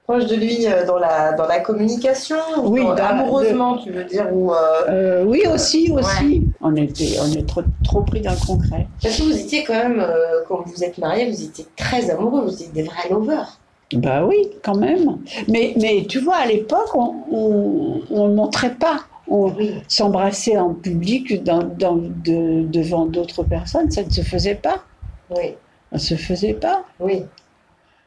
Proche 0.08 0.26
de 0.28 0.36
lui 0.36 0.65
euh, 0.65 0.86
dans, 0.86 0.98
la, 0.98 1.34
dans 1.34 1.48
la 1.48 1.60
communication, 1.60 2.38
ou 2.63 2.70
Oui, 2.70 2.82
dans- 2.82 2.89
dans 2.91 2.96
la- 2.96 3.08
amoureusement, 3.10 3.78
tu 3.78 3.91
veux 3.91 4.06
dire, 4.06 4.26
ou. 4.32 4.54
euh, 4.54 4.56
Euh, 4.88 5.24
oui, 5.26 5.43
aussi, 5.54 5.91
aussi. 5.91 6.48
On 6.62 6.74
était, 6.78 7.17
on 7.22 7.30
est 7.34 7.46
trop, 7.46 7.62
trop 7.84 8.02
pris 8.02 8.22
dans 8.22 8.32
le 8.32 8.46
concret. 8.46 8.88
Parce 9.04 9.17
que 9.17 9.24
vous 9.24 9.38
étiez 9.38 9.65
quand 9.65 9.74
même, 9.74 10.02
quand 10.48 10.63
vous 10.65 10.82
êtes 10.84 10.98
mariés, 10.98 11.30
vous 11.30 11.43
étiez 11.43 11.65
très 11.76 12.10
amoureux, 12.10 12.43
vous 12.46 12.54
étiez 12.54 12.70
des 12.74 12.84
vrais 12.84 13.10
lovers. 13.10 13.60
Bah 13.93 14.26
oui, 14.26 14.50
quand 14.63 14.76
même. 14.78 15.17
Mais, 15.50 15.74
mais 15.82 16.06
tu 16.08 16.20
vois, 16.20 16.38
à 16.38 16.46
l'époque, 16.46 16.96
on 16.96 18.00
ne 18.10 18.34
montrait 18.34 18.76
pas. 18.76 19.02
On 19.30 19.50
Oui. 19.52 19.74
s'embrassait 19.89 20.58
en 20.58 20.74
public 20.74 21.43
dans, 21.43 21.63
dans- 21.63 21.98
de- 21.98 22.63
devant 22.65 23.06
d'autres 23.06 23.43
personnes, 23.43 23.91
ça 23.91 24.04
ne 24.04 24.10
se 24.10 24.22
faisait 24.22 24.56
pas. 24.56 24.78
Oui, 25.30 25.56
Ça 25.91 25.96
ne 25.96 26.00
se 26.00 26.15
faisait 26.15 26.54
pas. 26.54 26.84
oui. 27.02 27.24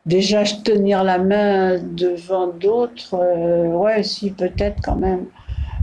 Déjà, 0.07 0.45
tenir 0.45 1.05
la 1.05 1.19
main 1.19 1.79
devant 1.79 2.47
d'autres, 2.49 3.15
euh, 3.15 3.67
ouais, 3.67 4.03
si, 4.03 4.31
peut-être 4.31 4.81
quand 4.83 4.97
même. 4.97 5.27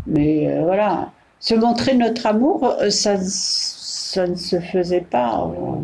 Mais 0.08 0.47
euh, 0.51 0.63
voilà. 0.63 1.12
Se 1.39 1.53
montrer 1.53 1.93
notre 1.93 2.25
amour, 2.25 2.63
euh, 2.82 2.89
ça, 2.89 3.15
ça 3.21 4.25
ne 4.25 4.36
se 4.36 4.60
faisait 4.60 5.01
pas. 5.01 5.47
euh, 5.47 5.82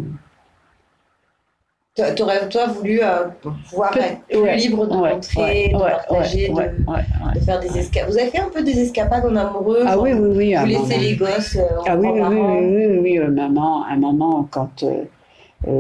Tu 2.16 2.24
aurais, 2.24 2.50
toi, 2.50 2.66
voulu 2.68 3.02
euh, 3.04 3.26
pouvoir 3.70 3.92
Peut- 3.92 4.00
être 4.00 4.22
plus 4.28 4.42
ouais, 4.42 4.56
libre 4.58 4.88
de 4.88 4.98
ouais, 4.98 5.14
montrer, 5.14 5.72
ouais, 5.72 5.72
de 5.74 5.78
partager, 5.78 6.50
de, 6.50 7.40
faire 7.42 7.60
des 7.60 7.78
escapades. 7.78 8.10
Vous 8.12 8.18
avez 8.18 8.30
fait 8.32 8.40
un 8.40 8.50
peu 8.50 8.64
des 8.64 8.80
escapades 8.80 9.26
en 9.26 9.36
amoureux 9.36 9.84
Ah 9.86 9.94
genre, 9.94 10.02
oui, 10.04 10.14
oui, 10.14 10.30
oui. 10.36 10.56
à 10.56 10.62
Vous 10.62 10.70
laissez 10.70 10.98
les 10.98 11.16
gosses 11.16 11.56
euh, 11.56 11.68
Ah 11.86 11.96
oui, 11.96 12.08
oui, 12.12 12.22
oui, 12.22 12.40
oui, 12.40 12.86
oui, 12.88 13.00
oui, 13.00 13.20
euh, 13.20 13.28
maman, 13.30 13.86
un 13.86 13.98
moment, 13.98 14.48
quand 14.50 14.82
euh, 14.82 14.88
euh, 14.88 15.04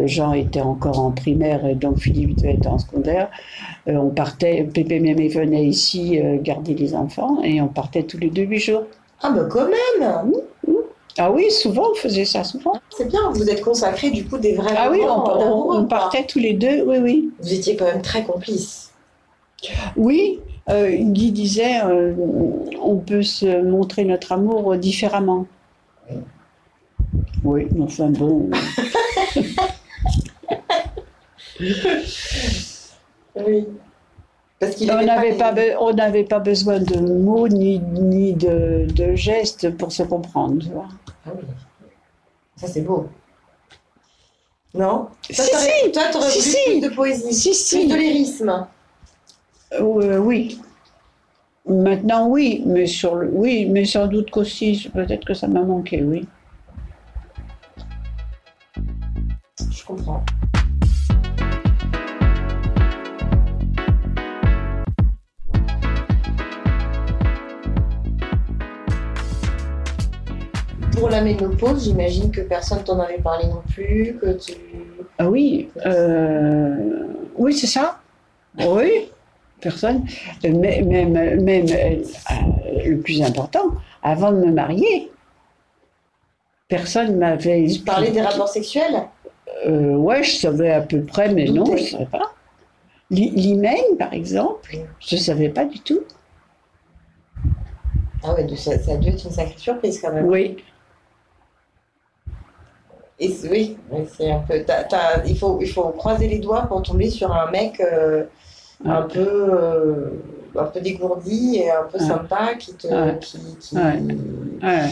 Jean 0.05 0.33
était 0.33 0.61
encore 0.61 0.99
en 0.99 1.11
primaire 1.11 1.65
et 1.65 1.75
donc 1.75 1.99
Philippe 1.99 2.37
devait 2.37 2.53
être 2.53 2.67
en 2.67 2.79
secondaire, 2.79 3.29
euh, 3.87 3.95
on 3.95 4.09
partait, 4.09 4.63
Pépé 4.63 4.99
Mémé 4.99 5.27
venait 5.27 5.65
ici 5.65 6.19
euh, 6.19 6.37
garder 6.41 6.73
les 6.73 6.95
enfants 6.95 7.41
et 7.43 7.61
on 7.61 7.67
partait 7.67 8.03
tous 8.03 8.17
les 8.17 8.29
deux 8.29 8.43
huit 8.43 8.59
jours. 8.59 8.83
Ah 9.21 9.31
bah 9.31 9.45
quand 9.49 9.67
même 9.67 10.33
Ah 11.17 11.31
oui, 11.31 11.49
souvent, 11.51 11.89
on 11.91 11.95
faisait 11.95 12.25
ça 12.25 12.43
souvent. 12.43 12.73
C'est 12.89 13.07
bien, 13.07 13.29
vous 13.31 13.49
êtes 13.49 13.61
consacrés 13.61 14.11
du 14.11 14.25
coup 14.25 14.37
des 14.37 14.53
vrais 14.55 14.73
Ah 14.77 14.89
oui, 14.91 15.01
on, 15.05 15.85
partait 15.85 16.25
tous 16.25 16.39
les 16.39 16.53
deux, 16.53 16.83
oui, 16.85 16.97
oui. 17.01 17.29
Vous 17.41 17.53
étiez 17.53 17.75
quand 17.75 17.85
même 17.85 18.01
très 18.01 18.23
complices. 18.23 18.91
Oui, 19.95 20.39
euh, 20.69 20.91
Guy 20.97 21.31
disait, 21.31 21.81
euh, 21.83 22.13
on 22.81 22.97
peut 22.97 23.23
se 23.23 23.61
montrer 23.61 24.05
notre 24.05 24.31
amour 24.31 24.75
différemment. 24.77 25.45
Oui, 27.43 27.67
mais 27.73 27.81
enfin 27.81 28.09
bon. 28.09 28.49
Oui. 33.35 33.67
Parce 34.59 34.75
qu'il 34.75 34.91
On 34.91 34.95
avait 34.95 35.05
n'avait 35.05 35.33
pas, 35.37 35.51
be- 35.53 35.75
on 35.79 35.91
n'avait 35.93 36.23
pas 36.23 36.39
besoin 36.39 36.79
de 36.79 36.97
mots 36.99 37.47
ni, 37.47 37.79
ni 37.79 38.33
de, 38.33 38.85
de 38.93 39.15
gestes 39.15 39.75
pour 39.75 39.91
se 39.91 40.03
comprendre. 40.03 40.61
tu 40.63 40.69
vois. 40.69 40.87
Ah 41.25 41.31
oui. 41.35 41.43
Ça 42.55 42.67
c'est 42.67 42.81
beau. 42.81 43.09
Non? 44.75 45.07
Si, 45.29 45.33
si, 45.33 45.91
Toi, 45.91 46.03
t'aurais 46.11 46.29
si, 46.29 46.39
voulu 46.39 46.51
si. 46.51 46.79
plus 46.79 46.89
de 46.89 46.95
poésie, 46.95 47.33
Si, 47.33 47.49
plus 47.49 47.55
si. 47.81 47.87
de 47.87 47.95
lyrisme. 47.95 48.67
Euh, 49.73 50.17
oui. 50.19 50.59
Maintenant, 51.65 52.27
oui, 52.27 52.61
mais 52.65 52.85
sur 52.87 53.15
le, 53.15 53.29
oui, 53.33 53.65
mais 53.69 53.85
sans 53.85 54.07
doute 54.07 54.29
qu'aussi, 54.31 54.89
peut-être 54.93 55.25
que 55.25 55.33
ça 55.33 55.47
m'a 55.47 55.61
manqué, 55.63 56.03
oui. 56.03 56.25
Je 59.71 59.83
comprends. 59.85 60.23
Pour 71.03 71.09
la 71.09 71.19
ménopause, 71.19 71.83
j'imagine 71.83 72.31
que 72.31 72.39
personne 72.39 72.81
t'en 72.81 72.97
avait 72.97 73.17
parlé 73.17 73.45
non 73.47 73.61
plus, 73.67 74.17
que 74.21 74.37
tu... 74.37 74.53
Ah 75.17 75.29
oui, 75.29 75.69
euh, 75.85 77.07
oui, 77.35 77.53
c'est 77.53 77.67
ça. 77.67 77.99
Oui, 78.57 79.11
personne. 79.59 80.05
Mais- 80.45 80.81
Même, 80.81 81.41
même 81.41 81.65
euh, 81.69 82.03
le 82.85 82.99
plus 83.01 83.21
important, 83.21 83.73
avant 84.01 84.31
de 84.31 84.37
me 84.37 84.53
marier, 84.53 85.11
personne 86.69 87.17
m'avait 87.17 87.67
Tu 87.67 87.81
parlais 87.81 88.11
des 88.11 88.21
rapports 88.21 88.47
sexuels? 88.47 89.03
Euh, 89.65 89.95
ouais, 89.95 90.23
je 90.23 90.37
savais 90.37 90.71
à 90.71 90.79
peu 90.79 91.01
près, 91.01 91.33
mais 91.33 91.49
non, 91.49 91.65
je 91.65 91.71
ne 91.73 91.77
savais 91.79 92.05
pas. 92.05 92.31
L'hymen, 93.11 93.97
par 93.99 94.13
exemple, 94.13 94.77
je 95.01 95.15
ne 95.17 95.19
savais 95.19 95.49
pas 95.49 95.65
du 95.65 95.81
tout. 95.81 95.99
Ah 98.23 98.33
ouais, 98.35 98.45
donc 98.45 98.57
ça, 98.57 98.79
ça 98.79 98.93
a 98.93 98.95
dû 98.95 99.09
être 99.09 99.25
une 99.25 99.31
sacrée 99.31 99.57
surprise 99.57 99.99
quand 99.99 100.13
même. 100.13 100.27
Oui, 100.29 100.63
Et 103.23 103.33
oui, 103.49 103.77
c'est 104.17 104.29
un 104.31 104.39
peu... 104.39 104.63
t'as- 104.65 104.83
t'as- 104.83 105.23
il, 105.25 105.37
faut, 105.37 105.57
il 105.61 105.67
faut 105.69 105.83
croiser 105.89 106.27
les 106.27 106.39
doigts 106.39 106.63
pour 106.63 106.81
tomber 106.81 107.09
sur 107.09 107.33
un 107.33 107.49
mec 107.51 107.79
euh, 107.79 108.25
un, 108.85 109.03
peu, 109.03 109.19
euh, 109.21 110.09
un 110.59 110.65
peu 110.65 110.81
dégourdi 110.81 111.57
et 111.57 111.71
un 111.71 111.83
peu 111.91 111.99
Ouais. 111.99 112.05
sympa 112.05 112.55
qui 112.59 112.73
te... 112.73 112.87
Ouais. 112.87 113.17
Qui, 113.21 113.37
qui, 113.61 113.75
Ouais. 113.75 114.01
ouais, 114.61 114.89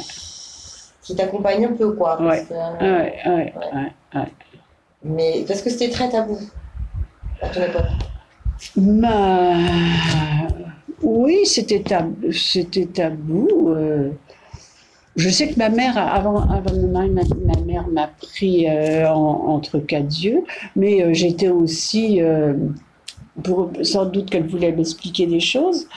qui 1.01 1.15
t'accompagne 1.15 1.65
un 1.65 1.73
peu, 1.73 1.91
quoi. 1.93 2.17
parce 2.17 2.39
Ouais. 2.39 2.45
que, 2.47 2.53
ouais, 2.83 3.13
ouais, 3.25 3.53
ouais. 4.15 4.27
mais 5.03 5.43
parce 5.47 5.61
que 5.61 5.69
c'était 5.69 5.89
très 5.89 6.09
tabou 6.09 6.37
à 7.41 7.49
ton 7.49 7.61
époque. 7.63 7.91
Ma... 8.77 9.55
Oui, 11.01 11.45
c'était 11.45 11.81
tabou. 11.81 12.31
C'était 12.31 12.85
tabou. 12.85 13.75
Je 15.15 15.29
sais 15.29 15.49
que 15.49 15.57
ma 15.57 15.69
mère, 15.69 15.97
avant, 15.97 16.47
avant 16.49 16.71
de 16.71 16.79
me 16.81 16.87
marier, 16.87 17.09
ma, 17.11 17.23
ma 17.55 17.59
mère 17.61 17.87
m'a 17.89 18.07
pris 18.07 18.67
euh, 18.69 19.09
en- 19.09 19.47
entre 19.49 19.79
quatre 19.79 20.05
yeux, 20.23 20.43
mais 20.75 21.03
euh, 21.03 21.13
j'étais 21.13 21.49
aussi, 21.49 22.21
euh, 22.21 22.53
pour, 23.43 23.71
sans 23.83 24.05
doute 24.05 24.29
qu'elle 24.29 24.47
voulait 24.47 24.71
m'expliquer 24.71 25.27
des 25.27 25.39
choses, 25.39 25.87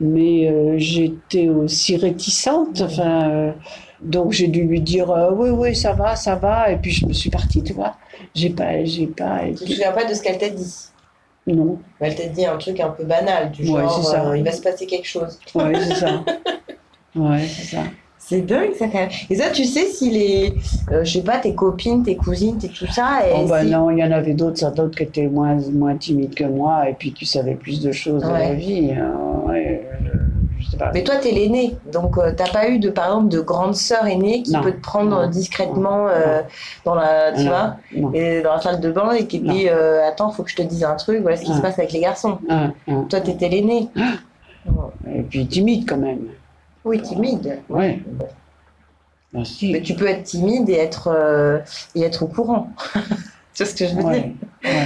mais 0.00 0.78
j'étais 0.78 1.48
aussi 1.48 1.96
réticente. 1.96 2.80
Enfin, 2.82 3.54
donc 4.00 4.32
j'ai 4.32 4.48
dû 4.48 4.64
lui 4.64 4.80
dire 4.80 5.10
oui, 5.36 5.50
oui, 5.50 5.76
ça 5.76 5.92
va, 5.92 6.16
ça 6.16 6.36
va, 6.36 6.70
et 6.72 6.76
puis 6.78 6.90
je 6.90 7.06
me 7.06 7.12
suis 7.12 7.30
partie, 7.30 7.62
tu 7.62 7.72
vois. 7.72 7.96
J'ai 8.34 8.50
pas, 8.50 8.84
j'ai 8.84 9.06
pas 9.06 9.40
Tu 9.56 9.64
te 9.64 9.70
souviens 9.70 9.92
pas 9.92 10.04
de 10.04 10.14
ce 10.14 10.22
qu'elle 10.22 10.38
t'a 10.38 10.48
dit? 10.50 10.88
Non, 11.46 11.80
Elle 12.00 12.14
t'a 12.14 12.26
dit 12.28 12.44
un 12.44 12.56
truc 12.58 12.80
un 12.80 12.90
peu 12.90 13.04
banal, 13.04 13.50
du 13.50 13.64
Ouais, 13.66 13.88
genre 13.88 14.02
ça. 14.04 14.36
il 14.36 14.44
va 14.44 14.52
se 14.52 14.60
passer 14.62 14.86
quelque 14.86 15.06
chose. 15.08 15.38
ouais, 15.54 15.78
c'est 15.78 15.94
ça. 15.94 16.24
Ouais, 17.14 17.46
c'est 17.46 17.76
ça. 17.76 17.84
C'est 18.24 18.40
dingue 18.42 18.72
ça 18.78 18.86
quand 18.86 18.98
même. 19.00 19.08
Et 19.30 19.34
ça, 19.34 19.50
tu 19.50 19.64
sais 19.64 19.86
si 19.86 20.10
les, 20.10 20.54
euh, 20.90 21.04
je 21.04 21.12
sais 21.18 21.22
pas, 21.24 21.38
tes 21.38 21.54
copines, 21.54 22.02
tes 22.02 22.16
cousines, 22.16 22.56
tes 22.56 22.68
tout 22.68 22.86
ça. 22.86 23.26
Et 23.26 23.32
Oh 23.36 23.46
bah 23.46 23.62
si- 23.62 23.70
non, 23.70 23.90
il 23.90 23.98
y 23.98 24.04
en 24.04 24.12
avait 24.12 24.32
d'autres, 24.34 24.70
d'autres 24.72 24.96
qui 24.96 25.02
étaient 25.02 25.26
moins, 25.26 25.56
moins 25.72 25.96
timides 25.96 26.34
que 26.34 26.44
moi, 26.44 26.88
et 26.88 26.94
puis 26.94 27.12
qui 27.12 27.26
savaient 27.26 27.56
plus 27.56 27.80
de 27.82 27.90
choses 27.92 28.22
de 28.22 28.28
Ouais. 28.28 28.48
la 28.48 28.54
vie. 28.54 28.92
hein, 28.92 29.12
ouais, 29.48 29.86
je, 30.04 30.64
je 30.64 30.70
sais 30.70 30.76
pas. 30.78 30.92
Mais 30.94 31.02
toi, 31.02 31.16
t'es 31.16 31.32
l'aîné, 31.32 31.74
donc 31.92 32.16
euh, 32.16 32.32
t'as 32.34 32.48
pas 32.50 32.68
eu 32.70 32.78
de, 32.78 32.90
par 32.90 33.06
exemple, 33.06 33.28
de 33.28 33.40
grande 33.40 33.74
sœur 33.74 34.06
aînée 34.06 34.42
qui 34.44 34.52
Non. 34.52 34.62
peut 34.62 34.72
te 34.72 34.80
prendre 34.80 35.22
Non. 35.22 35.28
discrètement 35.28 36.06
euh, 36.08 36.40
dans 36.84 36.94
la, 36.94 37.32
tu 37.32 37.42
vois, 37.48 37.76
et 38.14 38.40
dans 38.40 38.54
la 38.54 38.60
salle 38.60 38.80
de 38.80 38.90
bain 38.92 39.10
et 39.12 39.26
qui 39.26 39.42
te 39.42 39.50
dit, 39.50 39.68
euh, 39.68 40.08
attends, 40.08 40.30
faut 40.30 40.44
que 40.44 40.50
je 40.50 40.56
te 40.56 40.62
dise 40.62 40.84
un 40.84 40.94
truc. 40.94 41.20
Voilà 41.22 41.36
ce 41.36 41.42
qui 41.44 41.50
Ah. 41.52 41.56
se 41.56 41.60
passe 41.60 41.78
avec 41.78 41.92
les 41.92 42.00
garçons. 42.00 42.38
Ah, 42.48 42.68
ah. 42.88 42.92
Toi, 43.10 43.20
t'étais 43.20 43.48
l'aîné. 43.48 43.88
Et 45.12 45.22
puis 45.22 45.46
timide 45.46 45.86
quand 45.88 45.96
même. 45.98 46.20
Oui, 46.84 47.00
timide. 47.02 47.60
Ouais. 47.68 48.00
Ah, 49.36 49.44
si. 49.44 49.72
Mais 49.72 49.80
tu 49.82 49.94
peux 49.94 50.06
être 50.06 50.24
timide 50.24 50.68
et 50.68 50.74
être, 50.74 51.08
euh, 51.08 51.58
et 51.94 52.02
être 52.02 52.22
au 52.24 52.26
courant. 52.26 52.68
vois 53.54 53.66
ce 53.66 53.74
que 53.74 53.86
je 53.86 53.94
veux 53.94 54.02
dire 54.02 54.24
Ouais. 54.64 54.78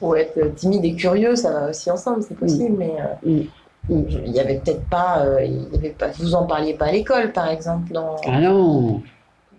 Ou 0.00 0.14
être 0.14 0.54
timide 0.56 0.84
et 0.84 0.94
curieux, 0.94 1.36
ça 1.36 1.50
va 1.52 1.70
aussi 1.70 1.90
ensemble, 1.90 2.22
c'est 2.26 2.36
possible. 2.36 2.76
Mais 2.78 2.94
euh, 3.26 3.42
Mm. 3.88 4.04
il 4.26 4.32
y 4.32 4.38
avait 4.40 4.56
peut-être 4.58 4.84
pas, 4.88 5.20
euh, 5.24 5.42
il 5.44 5.74
y 5.74 5.76
avait 5.78 5.90
pas, 5.90 6.08
vous 6.18 6.34
en 6.34 6.44
parliez 6.46 6.74
pas 6.74 6.86
à 6.86 6.92
l'école, 6.92 7.32
par 7.32 7.48
exemple, 7.48 7.92
dans, 7.92 8.16
Ah 8.26 8.38
non. 8.40 9.00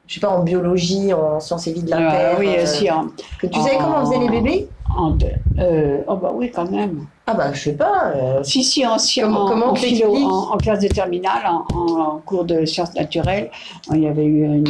je 0.08 0.14
sais 0.14 0.20
pas, 0.20 0.30
en 0.30 0.44
biologie, 0.44 1.12
en 1.14 1.40
sciences 1.40 1.68
et 1.68 1.74
vie 1.74 1.84
de 1.84 1.90
la 1.90 2.08
Ah, 2.08 2.12
Terre. 2.12 2.36
oui, 2.40 2.48
euh, 2.58 2.66
si, 2.66 2.90
en, 2.90 3.08
que 3.40 3.48
tu 3.48 3.60
savais 3.60 3.78
comment 3.78 4.02
on 4.04 4.06
faisait 4.06 4.20
les 4.20 4.30
bébés? 4.30 4.70
En- 4.98 5.18
euh, 5.60 6.02
oh 6.08 6.16
bah 6.16 6.32
oui, 6.34 6.52
quand 6.52 6.70
même. 6.70 7.06
Ah 7.28 7.34
bah 7.34 7.52
je 7.54 7.60
sais 7.62 7.74
pas. 7.74 8.12
euh, 8.16 8.44
Si, 8.44 8.64
si, 8.64 8.86
en, 8.86 8.98
si, 8.98 9.22
Comment- 9.22 9.46
en, 9.46 9.48
comment 9.48 9.66
en 9.68 9.72
on 9.72 9.76
philo, 9.76 10.08
t'explique 10.10 10.28
en, 10.28 10.54
en 10.54 10.58
classe 10.58 10.80
de 10.80 10.88
terminale, 10.88 11.44
en, 11.74 12.18
cours 12.26 12.46
de 12.46 12.66
sciences 12.66 12.94
naturelles, 12.96 13.50
il 13.94 14.00
y 14.02 14.08
avait 14.08 14.26
eu 14.26 14.44
une, 14.44 14.68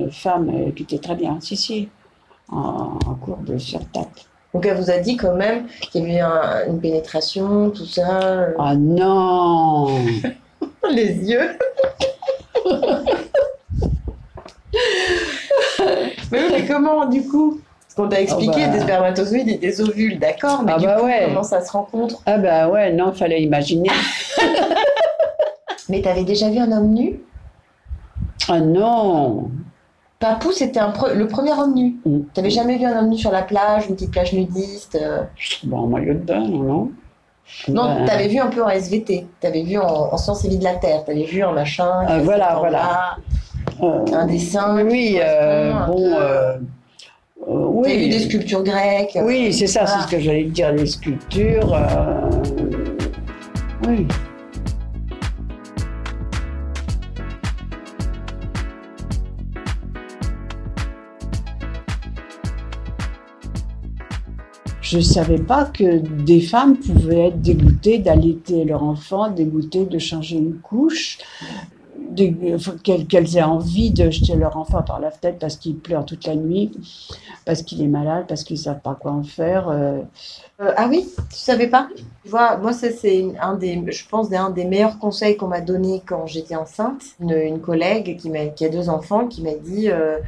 une 0.00 0.10
femme 0.10 0.50
euh, 0.52 0.70
qui 0.72 0.82
était 0.84 0.98
très 0.98 1.14
bien, 1.14 1.38
si, 1.40 1.56
si, 1.56 1.88
en, 2.50 2.98
cours 3.20 3.38
de 3.38 3.58
surtat. 3.58 4.06
Donc 4.52 4.66
elle 4.66 4.76
vous 4.76 4.90
a 4.90 4.98
dit 4.98 5.16
quand 5.16 5.34
même 5.34 5.66
qu'il 5.90 6.02
y 6.02 6.04
avait 6.04 6.18
eu 6.18 6.20
un- 6.20 6.66
une 6.70 6.80
pénétration, 6.80 7.70
tout 7.70 7.86
ça. 7.86 8.20
euh, 8.22 8.52
Ah 8.58 8.74
non 8.76 9.86
Les 10.90 11.30
yeux. 11.30 11.50
mais 16.30 16.38
oui, 16.42 16.48
mais 16.52 16.66
comment 16.66 17.06
du 17.06 17.26
coup? 17.26 17.60
Parce 17.96 18.08
qu'on 18.08 18.08
t'a 18.08 18.20
expliqué 18.22 18.62
Ah 18.64 18.66
bah. 18.68 18.72
des 18.72 18.80
spermatozoïdes 18.80 19.48
et 19.48 19.58
des 19.58 19.80
ovules, 19.80 20.18
d'accord, 20.18 20.62
mais 20.64 20.72
Ah 20.74 20.78
du 20.78 20.86
bah 20.86 20.96
coup, 20.98 21.06
ouais. 21.06 21.22
comment 21.26 21.42
ça 21.44 21.60
se 21.64 21.70
rencontre? 21.70 22.16
Ah 22.26 22.38
bah 22.38 22.68
ouais, 22.68 22.92
non, 22.92 23.12
fallait 23.12 23.42
imaginer. 23.42 23.88
Mais 25.88 26.00
t'avais 26.00 26.24
déjà 26.24 26.48
vu 26.48 26.58
un 26.58 26.72
homme 26.72 26.88
nu? 26.94 27.20
Ah 28.48 28.58
non 28.60 29.50
Papou, 30.18 30.50
c'était 30.52 30.80
pre- 30.80 31.12
le 31.12 31.28
premier 31.28 31.52
homme 31.52 31.74
nu. 31.74 31.96
Mm. 32.06 32.20
T'avais 32.32 32.48
jamais 32.50 32.78
vu 32.78 32.86
un 32.86 32.98
homme 32.98 33.10
nu 33.10 33.18
sur 33.18 33.30
la 33.30 33.42
plage, 33.42 33.86
une 33.88 33.94
petite 33.94 34.10
plage 34.10 34.32
nudiste 34.32 34.96
euh, 35.00 35.22
Bon, 35.64 35.80
en 35.80 35.86
maillot 35.88 36.14
de 36.14 36.18
bain, 36.20 36.40
non, 36.40 36.90
non 37.68 37.94
Ben, 37.98 38.04
t'avais 38.06 38.28
vu 38.28 38.38
un 38.38 38.46
peu 38.46 38.62
en 38.64 38.70
SVT. 38.70 39.26
T'avais 39.40 39.62
vu 39.62 39.76
en, 39.78 39.84
en 39.86 40.16
sciences 40.16 40.44
et 40.46 40.48
vie 40.48 40.56
de 40.58 40.64
la 40.64 40.74
Terre. 40.76 41.04
T'avais 41.04 41.24
vu 41.24 41.44
en 41.44 41.52
machin. 41.52 41.90
Ah, 42.08 42.18
voilà, 42.20 42.56
voilà. 42.58 43.16
euh, 43.82 44.04
Un 44.14 44.26
dessin. 44.26 44.82
Oui, 44.86 45.18
euh, 45.20 45.72
bon. 45.86 46.16
Euh, 47.40 47.66
oui. 47.68 48.08
Des 48.08 48.20
sculptures 48.20 48.62
grecques? 48.62 49.18
Oui, 49.22 49.52
c'est 49.52 49.66
ça, 49.66 49.86
c'est 49.86 49.94
ah. 49.96 50.06
ce 50.06 50.10
que 50.16 50.20
j'allais 50.20 50.44
dire, 50.44 50.72
les 50.72 50.86
sculptures. 50.86 51.74
Euh, 51.74 52.30
oui. 53.88 54.06
Je 64.80 64.98
ne 64.98 65.02
savais 65.02 65.38
pas 65.38 65.64
que 65.64 65.98
des 65.98 66.40
femmes 66.40 66.76
pouvaient 66.76 67.28
être 67.28 67.42
dégoûtées 67.42 67.98
d'allaiter 67.98 68.64
leur 68.64 68.84
enfant, 68.84 69.28
dégoûtées 69.28 69.86
de 69.86 69.98
changer 69.98 70.36
une 70.36 70.58
couche 70.60 71.18
qu'elles 72.14 73.36
aient 73.36 73.42
envie 73.42 73.90
de 73.90 74.10
jeter 74.10 74.36
leur 74.36 74.56
enfant 74.56 74.82
par 74.82 75.00
la 75.00 75.10
fenêtre 75.10 75.38
parce 75.38 75.56
qu'il 75.56 75.76
pleure 75.76 76.04
toute 76.04 76.26
la 76.26 76.34
nuit, 76.34 76.72
parce 77.44 77.62
qu'il 77.62 77.82
est 77.82 77.88
malade, 77.88 78.24
parce 78.28 78.44
qu'ils 78.44 78.56
ne 78.56 78.62
savent 78.62 78.80
pas 78.80 78.94
quoi 78.94 79.12
en 79.12 79.22
faire. 79.22 79.68
Euh. 79.68 80.00
Euh, 80.60 80.72
ah 80.76 80.86
oui, 80.88 81.08
tu 81.30 81.36
savais 81.36 81.66
pas? 81.66 81.88
Tu 81.96 82.28
vois, 82.30 82.56
moi 82.56 82.72
ça 82.72 82.88
c'est 82.90 83.26
un 83.40 83.54
des, 83.54 83.82
je 83.90 84.08
pense, 84.08 84.32
un 84.32 84.50
des 84.50 84.64
meilleurs 84.64 84.98
conseils 84.98 85.36
qu'on 85.36 85.48
m'a 85.48 85.60
donné 85.60 86.02
quand 86.06 86.26
j'étais 86.26 86.56
enceinte. 86.56 87.02
Une, 87.20 87.60
collègue 87.60 88.16
qui, 88.16 88.30
qui 88.54 88.64
a 88.64 88.68
deux 88.68 88.88
enfants 88.88 89.26
qui 89.26 89.42
m'a 89.42 89.54
dit, 89.54 89.90
euh, 89.90 90.18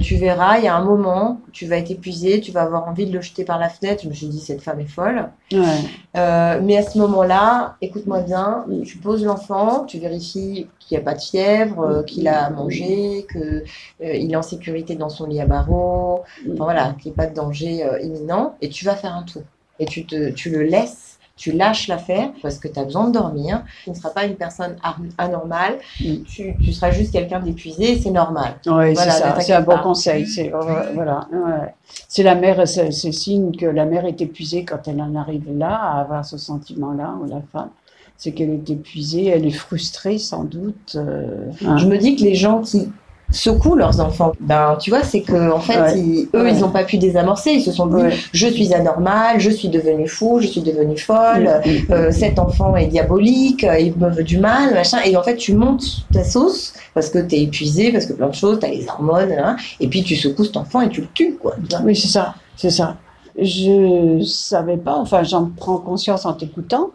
tu 0.00 0.16
verras, 0.16 0.58
il 0.58 0.64
y 0.64 0.68
a 0.68 0.76
un 0.76 0.84
moment, 0.84 1.40
tu 1.52 1.66
vas 1.66 1.76
être 1.76 1.90
épuisée, 1.90 2.40
tu 2.40 2.50
vas 2.50 2.62
avoir 2.62 2.88
envie 2.88 3.06
de 3.06 3.12
le 3.12 3.20
jeter 3.20 3.44
par 3.44 3.58
la 3.58 3.68
fenêtre. 3.68 4.02
Je 4.02 4.08
me 4.08 4.14
suis 4.14 4.26
dit, 4.26 4.40
cette 4.40 4.62
femme 4.62 4.80
est 4.80 4.86
folle. 4.86 5.28
mais 5.52 6.76
à 6.76 6.82
ce 6.82 6.98
moment-là, 6.98 7.76
écoute-moi 7.80 8.20
bien, 8.20 8.64
tu 8.84 8.98
poses 8.98 9.24
l'enfant, 9.24 9.84
tu 9.84 9.98
vérifies 9.98 10.66
qu'il 10.88 10.96
n'y 10.96 11.02
a 11.02 11.04
pas 11.04 11.14
de 11.14 11.20
fièvre, 11.20 12.02
qu'il 12.06 12.26
a 12.28 12.48
mangé, 12.50 13.26
qu'il 13.30 14.32
est 14.32 14.36
en 14.36 14.42
sécurité 14.42 14.96
dans 14.96 15.10
son 15.10 15.26
lit 15.26 15.40
à 15.40 15.46
barreaux, 15.46 16.22
voilà, 16.46 16.94
qu'il 16.98 17.10
n'y 17.10 17.14
ait 17.14 17.16
pas 17.16 17.26
de 17.26 17.34
danger 17.34 17.86
imminent, 18.02 18.56
et 18.62 18.70
tu 18.70 18.84
vas 18.84 18.96
faire 18.96 19.14
un 19.14 19.22
tour. 19.22 19.42
Et 19.80 19.84
tu, 19.84 20.06
te, 20.06 20.30
tu 20.30 20.50
le 20.50 20.62
laisses, 20.62 21.18
tu 21.38 21.52
lâches 21.52 21.86
l'affaire 21.86 22.30
parce 22.42 22.58
que 22.58 22.66
tu 22.68 22.78
as 22.78 22.84
besoin 22.84 23.08
de 23.08 23.12
dormir. 23.12 23.62
Tu 23.84 23.90
ne 23.90 23.94
seras 23.94 24.10
pas 24.10 24.24
une 24.24 24.34
personne 24.34 24.76
anormale, 25.16 25.78
mm. 26.00 26.22
tu, 26.24 26.54
tu, 26.62 26.72
seras 26.72 26.90
juste 26.90 27.12
quelqu'un 27.12 27.38
d'épuisé, 27.40 27.98
c'est 27.98 28.10
normal. 28.10 28.56
Oui, 28.66 28.96
c'est 28.96 29.10
ça, 29.10 29.40
c'est 29.40 29.52
un 29.54 29.60
bon 29.62 29.78
conseil. 29.78 30.26
C'est 30.26 30.48
voilà, 30.48 31.28
c'est 32.08 32.24
la 32.24 32.34
mère, 32.34 32.66
c'est 32.66 32.90
signe 32.90 33.56
que 33.56 33.66
la 33.66 33.84
mère 33.84 34.04
est 34.04 34.20
épuisée 34.20 34.64
quand 34.64 34.88
elle 34.88 35.00
en 35.00 35.14
arrive 35.14 35.56
là, 35.56 35.74
à 35.76 36.00
avoir 36.00 36.24
ce 36.24 36.36
sentiment-là, 36.36 37.14
ou 37.22 37.26
la 37.26 37.40
femme 37.52 37.70
c'est 38.18 38.32
qu'elle 38.32 38.50
est 38.50 38.68
épuisée, 38.68 39.26
elle 39.28 39.46
est 39.46 39.50
frustrée 39.52 40.18
sans 40.18 40.44
doute. 40.44 40.96
Euh, 40.96 41.50
Je 41.76 41.86
me 41.86 41.96
dis 41.96 42.16
que 42.16 42.22
les 42.24 42.34
gens 42.34 42.60
qui 42.62 42.88
secouent 43.30 43.76
leurs 43.76 44.00
enfants. 44.00 44.32
Ben, 44.40 44.76
tu 44.80 44.90
vois, 44.90 45.02
c'est 45.02 45.20
que 45.20 45.52
en 45.52 45.60
fait, 45.60 45.96
eux, 46.34 46.48
ils 46.48 46.60
n'ont 46.60 46.70
pas 46.70 46.82
pu 46.84 46.96
désamorcer. 46.98 47.52
Ils 47.52 47.62
se 47.62 47.72
sont 47.72 47.86
dit, 47.86 48.02
je 48.32 48.46
suis 48.48 48.72
anormal, 48.74 49.38
je 49.38 49.50
suis 49.50 49.68
devenu 49.68 50.08
fou, 50.08 50.40
je 50.40 50.46
suis 50.48 50.62
devenue 50.62 50.96
folle. 50.98 51.60
Euh, 51.90 52.10
cet 52.10 52.38
enfant 52.38 52.74
est 52.74 52.86
diabolique, 52.86 53.64
euh, 53.64 53.78
il 53.78 53.94
me 53.96 54.08
veut 54.08 54.24
du 54.24 54.38
mal, 54.38 54.72
machin. 54.74 54.98
Et 55.04 55.16
en 55.16 55.22
fait, 55.22 55.36
tu 55.36 55.52
montes 55.54 56.06
ta 56.12 56.24
sauce 56.24 56.72
parce 56.94 57.10
que 57.10 57.18
tu 57.18 57.36
es 57.36 57.42
épuisé, 57.42 57.92
parce 57.92 58.06
que 58.06 58.14
plein 58.14 58.28
de 58.30 58.34
choses, 58.34 58.58
tu 58.60 58.66
as 58.66 58.70
les 58.70 58.88
hormones, 58.88 59.32
hein, 59.32 59.56
et 59.78 59.88
puis 59.88 60.02
tu 60.02 60.16
secoues 60.16 60.44
cet 60.44 60.56
enfant 60.56 60.80
et 60.80 60.88
tu 60.88 61.02
le 61.02 61.08
tues, 61.14 61.36
quoi. 61.40 61.54
Oui, 61.84 61.94
c'est 61.94 62.08
ça, 62.08 62.34
c'est 62.56 62.70
ça. 62.70 62.96
Je 63.40 64.20
savais 64.24 64.78
pas, 64.78 64.96
enfin, 64.96 65.22
j'en 65.22 65.50
prends 65.54 65.76
conscience 65.78 66.24
en 66.24 66.32
t'écoutant. 66.32 66.90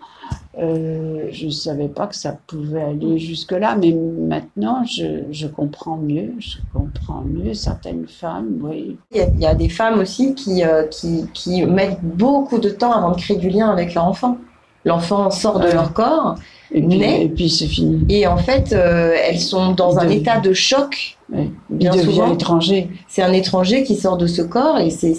Euh, 0.59 1.29
je 1.31 1.47
ne 1.47 1.51
savais 1.51 1.87
pas 1.87 2.05
que 2.05 2.15
ça 2.15 2.37
pouvait 2.45 2.83
aller 2.83 3.17
jusque-là, 3.17 3.75
mais 3.75 3.91
maintenant 3.91 4.83
je, 4.85 5.23
je, 5.31 5.47
comprends 5.47 5.97
mieux, 5.97 6.33
je 6.37 6.57
comprends 6.71 7.23
mieux 7.25 7.55
certaines 7.55 8.07
femmes, 8.07 8.59
oui. 8.61 8.97
Il 9.11 9.39
y 9.39 9.45
a, 9.47 9.55
des 9.55 9.69
femmes 9.69 9.99
aussi 9.99 10.35
qui, 10.35 10.63
euh, 10.63 10.83
qui, 10.83 11.25
qui, 11.33 11.65
mettent 11.65 12.03
beaucoup 12.03 12.59
de 12.59 12.69
temps 12.69 12.91
avant 12.91 13.11
de 13.11 13.17
créer 13.17 13.37
du 13.37 13.49
lien 13.49 13.71
avec 13.71 13.95
leur 13.95 14.05
enfant. 14.05 14.37
L'enfant 14.85 15.31
sort 15.31 15.59
de 15.59 15.71
leur 15.71 15.93
corps, 15.93 16.35
et 16.71 16.81
puis, 16.81 17.01
et 17.01 17.29
puis 17.29 17.49
c'est 17.49 17.67
fini. 17.67 18.05
Et 18.09 18.27
en 18.27 18.37
fait, 18.37 18.73
euh, 18.73 19.15
elles 19.27 19.39
sont 19.39 19.71
dans 19.71 19.97
un 19.97 20.09
état 20.09 20.39
de 20.39 20.53
choc. 20.53 21.17
Oui. 21.31 21.51
Bien 21.69 21.93
souvent, 21.93 22.33
étranger. 22.33 22.89
C'est 23.07 23.23
un 23.23 23.31
étranger 23.31 23.83
qui 23.83 23.95
sort 23.95 24.17
de 24.17 24.27
ce 24.27 24.41
corps 24.41 24.77
et 24.79 24.89
c'est 24.89 25.15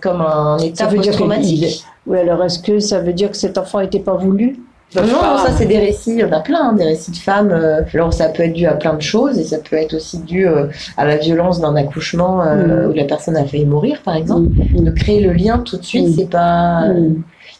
comme 0.00 0.20
un 0.20 0.58
état 0.58 0.86
post-traumatique. 0.86 1.82
Oui, 2.06 2.18
alors 2.18 2.44
est-ce 2.44 2.58
que 2.58 2.78
ça 2.78 3.00
veut 3.00 3.14
dire 3.14 3.30
que 3.30 3.36
cet 3.36 3.58
enfant 3.58 3.80
n'était 3.80 4.00
pas 4.00 4.14
voulu? 4.14 4.60
Non, 4.94 5.38
ça 5.38 5.50
c'est 5.56 5.66
des 5.66 5.78
récits, 5.78 6.12
il 6.12 6.18
y 6.20 6.24
en 6.24 6.32
a 6.32 6.40
plein, 6.40 6.70
hein, 6.70 6.72
des 6.72 6.84
récits 6.84 7.10
de 7.10 7.16
femmes. 7.16 7.50
Euh, 7.50 7.82
alors 7.92 8.12
ça 8.12 8.28
peut 8.28 8.44
être 8.44 8.52
dû 8.52 8.66
à 8.66 8.74
plein 8.74 8.94
de 8.94 9.02
choses 9.02 9.38
et 9.38 9.44
ça 9.44 9.58
peut 9.58 9.76
être 9.76 9.94
aussi 9.94 10.18
dû 10.18 10.46
euh, 10.46 10.66
à 10.96 11.04
la 11.04 11.16
violence 11.16 11.60
d'un 11.60 11.74
accouchement 11.74 12.42
euh, 12.42 12.86
mm. 12.86 12.90
où 12.90 12.94
la 12.94 13.04
personne 13.04 13.36
a 13.36 13.44
failli 13.44 13.66
mourir, 13.66 14.00
par 14.04 14.14
exemple. 14.14 14.48
Mm. 14.48 14.84
De 14.84 14.90
créer 14.92 15.20
le 15.20 15.32
lien 15.32 15.58
tout 15.58 15.76
de 15.76 15.84
suite, 15.84 16.08
mm. 16.08 16.12
c'est 16.16 16.30
pas. 16.30 16.84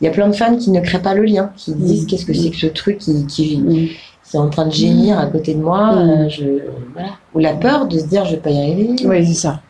Il 0.01 0.05
y 0.05 0.09
a 0.09 0.11
plein 0.11 0.29
de 0.29 0.35
femmes 0.35 0.59
qui 0.59 0.71
ne 0.71 0.81
créent 0.81 1.03
pas 1.03 1.15
le 1.15 1.25
lien, 1.25 1.51
qui 1.57 1.75
disent 1.75 2.07
qu'est-ce 2.07 2.27
que 2.27 2.35
c'est 2.35 2.51
que 2.51 2.57
ce 2.57 2.67
truc 2.67 2.99
qui, 2.99 3.27
qui 3.27 3.97
c'est 4.23 4.39
en 4.39 4.51
train 4.51 4.67
de 4.67 4.73
gémir 4.73 5.19
à 5.19 5.27
côté 5.27 5.55
de 5.55 5.63
moi, 5.63 6.29
je, 6.29 6.45
voilà. 6.93 7.11
ou 7.35 7.39
la 7.39 7.55
peur 7.55 7.87
de 7.87 7.99
se 7.99 8.07
dire 8.07 8.25
je 8.25 8.33
vais 8.33 8.41
pas 8.41 8.51
y 8.51 8.61
arriver. 8.61 8.95
Oui, 9.05 9.27
c'est 9.27 9.35
ça. 9.35 9.61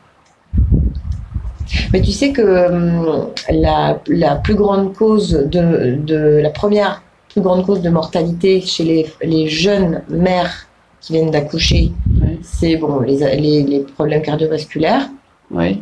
Mais 1.92 2.00
tu 2.00 2.10
sais 2.10 2.32
que 2.32 2.42
hum, 2.42 3.28
la, 3.50 3.98
la, 4.08 4.36
plus 4.36 4.54
grande 4.54 4.94
cause 4.94 5.30
de, 5.30 5.96
de 5.96 6.40
la 6.42 6.50
première 6.50 7.02
plus 7.36 7.42
grande 7.42 7.66
cause 7.66 7.82
de 7.82 7.90
mortalité 7.90 8.62
chez 8.62 8.82
les, 8.82 9.14
les 9.22 9.46
jeunes 9.46 10.02
mères 10.08 10.66
qui 11.02 11.12
viennent 11.12 11.30
d'accoucher, 11.30 11.92
c'est 12.40 12.76
bon, 12.76 13.00
les, 13.00 13.18
les, 13.36 13.62
les, 13.62 13.80
problèmes 13.80 14.22
cardiovasculaires. 14.22 15.10
Ouais. 15.50 15.78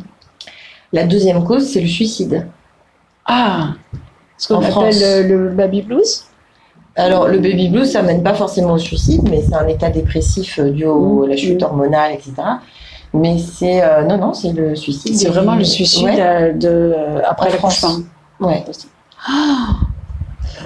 La 0.91 1.05
deuxième 1.05 1.45
cause, 1.45 1.65
c'est 1.65 1.79
le 1.79 1.87
suicide. 1.87 2.45
Ah 3.25 3.69
Ce 4.37 4.49
qu'on 4.49 4.61
appelle 4.61 5.29
le, 5.29 5.49
baby 5.51 5.81
blues? 5.81 6.25
Alors, 6.97 7.29
le 7.29 7.39
baby 7.39 7.69
blues, 7.69 7.89
ça 7.89 8.01
mène 8.01 8.21
pas 8.21 8.33
forcément 8.33 8.73
au 8.73 8.77
suicide, 8.77 9.21
mais 9.29 9.41
c'est 9.41 9.55
un 9.55 9.67
état 9.67 9.89
dépressif 9.89 10.59
euh, 10.59 10.71
dû 10.71 10.85
mmh. 10.85 11.23
à 11.23 11.27
la 11.27 11.37
chute 11.37 11.63
hormonale, 11.63 12.11
etc. 12.11 12.33
Mais 13.13 13.37
c'est. 13.37 13.81
Euh, 13.81 14.03
non, 14.03 14.17
non, 14.17 14.33
c'est 14.33 14.51
le 14.51 14.75
suicide. 14.75 15.15
C'est 15.15 15.29
vraiment 15.29 15.55
le 15.55 15.63
suicide 15.63 16.19
euh, 16.19 16.51
de, 16.51 16.93
après 17.25 17.49
l'accouchement. 17.49 17.99
Ouais. 18.41 18.61
Ah 19.25 19.75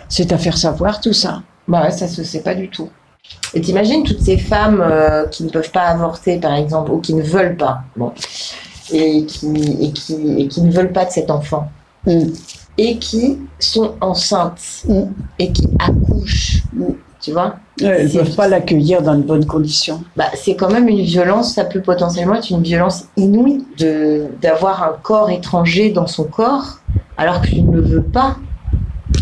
c'est 0.10 0.34
à 0.34 0.38
faire 0.38 0.58
savoir 0.58 1.00
tout 1.00 1.14
ça. 1.14 1.42
Bah 1.68 1.92
ça 1.92 2.08
se 2.08 2.24
sait 2.24 2.42
pas 2.42 2.56
du 2.56 2.70
tout. 2.70 2.90
Et 3.54 3.62
t'imagines 3.62 4.04
toutes 4.04 4.22
ces 4.22 4.38
femmes 4.38 4.82
euh, 4.82 5.28
qui 5.28 5.44
ne 5.44 5.50
peuvent 5.50 5.72
pas 5.72 5.84
avorter, 5.84 6.38
par 6.38 6.54
exemple, 6.54 6.92
ou 6.92 7.00
qui 7.00 7.14
ne 7.14 7.22
veulent 7.22 7.58
pas, 7.58 7.82
bon, 7.96 8.12
et 8.92 9.26
qui, 9.26 9.78
et 9.82 9.92
qui, 9.92 10.16
et 10.38 10.48
qui 10.48 10.62
ne 10.62 10.72
veulent 10.72 10.92
pas 10.92 11.06
de 11.06 11.12
cet 11.12 11.30
enfant, 11.30 11.70
mm. 12.06 12.28
et 12.78 12.98
qui 12.98 13.40
sont 13.60 13.94
enceintes, 14.02 14.84
mm. 14.88 15.04
et 15.40 15.52
qui 15.52 15.68
accouchent, 15.80 16.64
tu 17.22 17.32
vois? 17.32 17.56
Elles 17.82 18.08
ne 18.08 18.14
peuvent 18.14 18.36
pas 18.36 18.48
l'accueillir 18.48 19.02
dans 19.02 19.16
de 19.16 19.24
bonnes 19.24 19.46
conditions. 19.46 20.04
Bah, 20.16 20.26
c'est 20.36 20.56
quand 20.56 20.72
même 20.72 20.88
une 20.88 21.02
violence, 21.02 21.54
ça 21.54 21.66
peut 21.66 21.82
potentiellement 21.82 22.36
être 22.36 22.50
une 22.50 22.64
violence 22.64 23.06
inouïe 23.18 23.66
d'avoir 24.42 24.84
un 24.84 24.98
corps 25.02 25.30
étranger 25.30 25.92
dans 25.92 26.08
son 26.08 26.24
corps, 26.24 26.80
alors 27.18 27.42
que 27.42 27.48
tu 27.48 27.62
ne 27.62 27.76
le 27.76 27.82
veux 27.82 28.04
pas. 28.04 28.38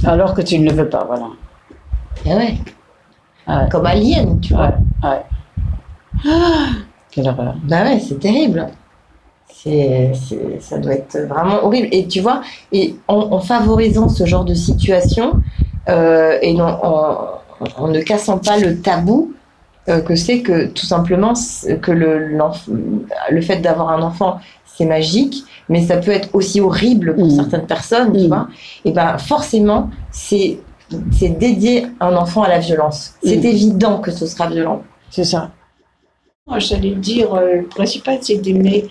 Alors 0.06 0.34
que 0.34 0.41
tu 0.41 0.60
ne 0.60 0.69
le 0.69 0.76
veux 0.76 0.89
pas, 0.89 1.06
voilà. 1.06 1.28
Eh 2.26 2.34
ouais. 2.34 2.58
Comme 3.71 3.86
Alien, 3.86 4.39
tu 4.39 4.54
vois. 4.54 4.73
Ouais. 5.04 5.23
Ah, 6.26 6.67
quelle 7.12 7.28
horreur. 7.28 7.56
Bah 7.63 7.84
ouais, 7.84 8.00
c'est 8.00 8.19
terrible. 8.19 8.67
C'est, 9.50 10.12
ça 10.60 10.78
doit 10.78 10.93
être 10.93 11.17
vraiment 11.28 11.63
horrible. 11.63 11.88
Et 11.91 12.08
tu 12.08 12.21
vois, 12.21 12.41
et 12.71 12.95
en, 13.08 13.39
favorisant 13.39 14.08
ce 14.08 14.26
genre 14.26 14.45
de 14.45 14.54
situation, 14.54 15.41
euh, 15.89 16.38
et 16.41 16.54
non, 16.54 16.65
en, 16.65 17.88
ne 17.88 18.02
cassant 18.02 18.38
pas 18.38 18.58
le 18.58 18.80
tabou 18.80 19.34
euh, 19.89 20.02
que 20.02 20.15
c'est 20.15 20.41
que 20.41 20.67
tout 20.67 20.86
simplement 20.86 21.34
que 21.82 21.91
le, 21.91 22.38
le 23.30 23.41
fait 23.41 23.58
d'avoir 23.58 23.89
un 23.89 24.02
enfant, 24.02 24.39
c'est 24.65 24.86
magique, 24.86 25.43
mais 25.69 25.86
ça 25.86 25.97
peut 25.97 26.12
être 26.12 26.30
aussi 26.34 26.62
horrible 26.62 27.15
pour 27.15 27.28
mm. 27.28 27.32
certaines 27.32 27.65
personnes, 27.65 28.13
tu 28.13 28.26
mm. 28.26 28.28
vois. 28.28 28.47
Et 28.86 28.91
ben 28.91 29.17
forcément, 29.17 29.89
c'est 30.12 30.60
c'est 31.12 31.30
dédier 31.30 31.88
un 32.00 32.15
enfant 32.15 32.43
à 32.43 32.50
la 32.50 32.60
violence. 32.60 33.15
C'est 33.23 33.38
mm. 33.38 33.45
évident 33.45 34.00
que 34.00 34.12
ce 34.12 34.26
sera 34.26 34.50
violent. 34.50 34.84
C'est 35.10 35.26
ça. 35.26 35.52
Moi, 36.47 36.60
j'allais 36.60 36.95
dire, 36.95 37.34
euh, 37.34 37.58
le 37.58 37.63
principal, 37.63 38.19
c'est 38.21 38.38
d'aimer. 38.38 38.88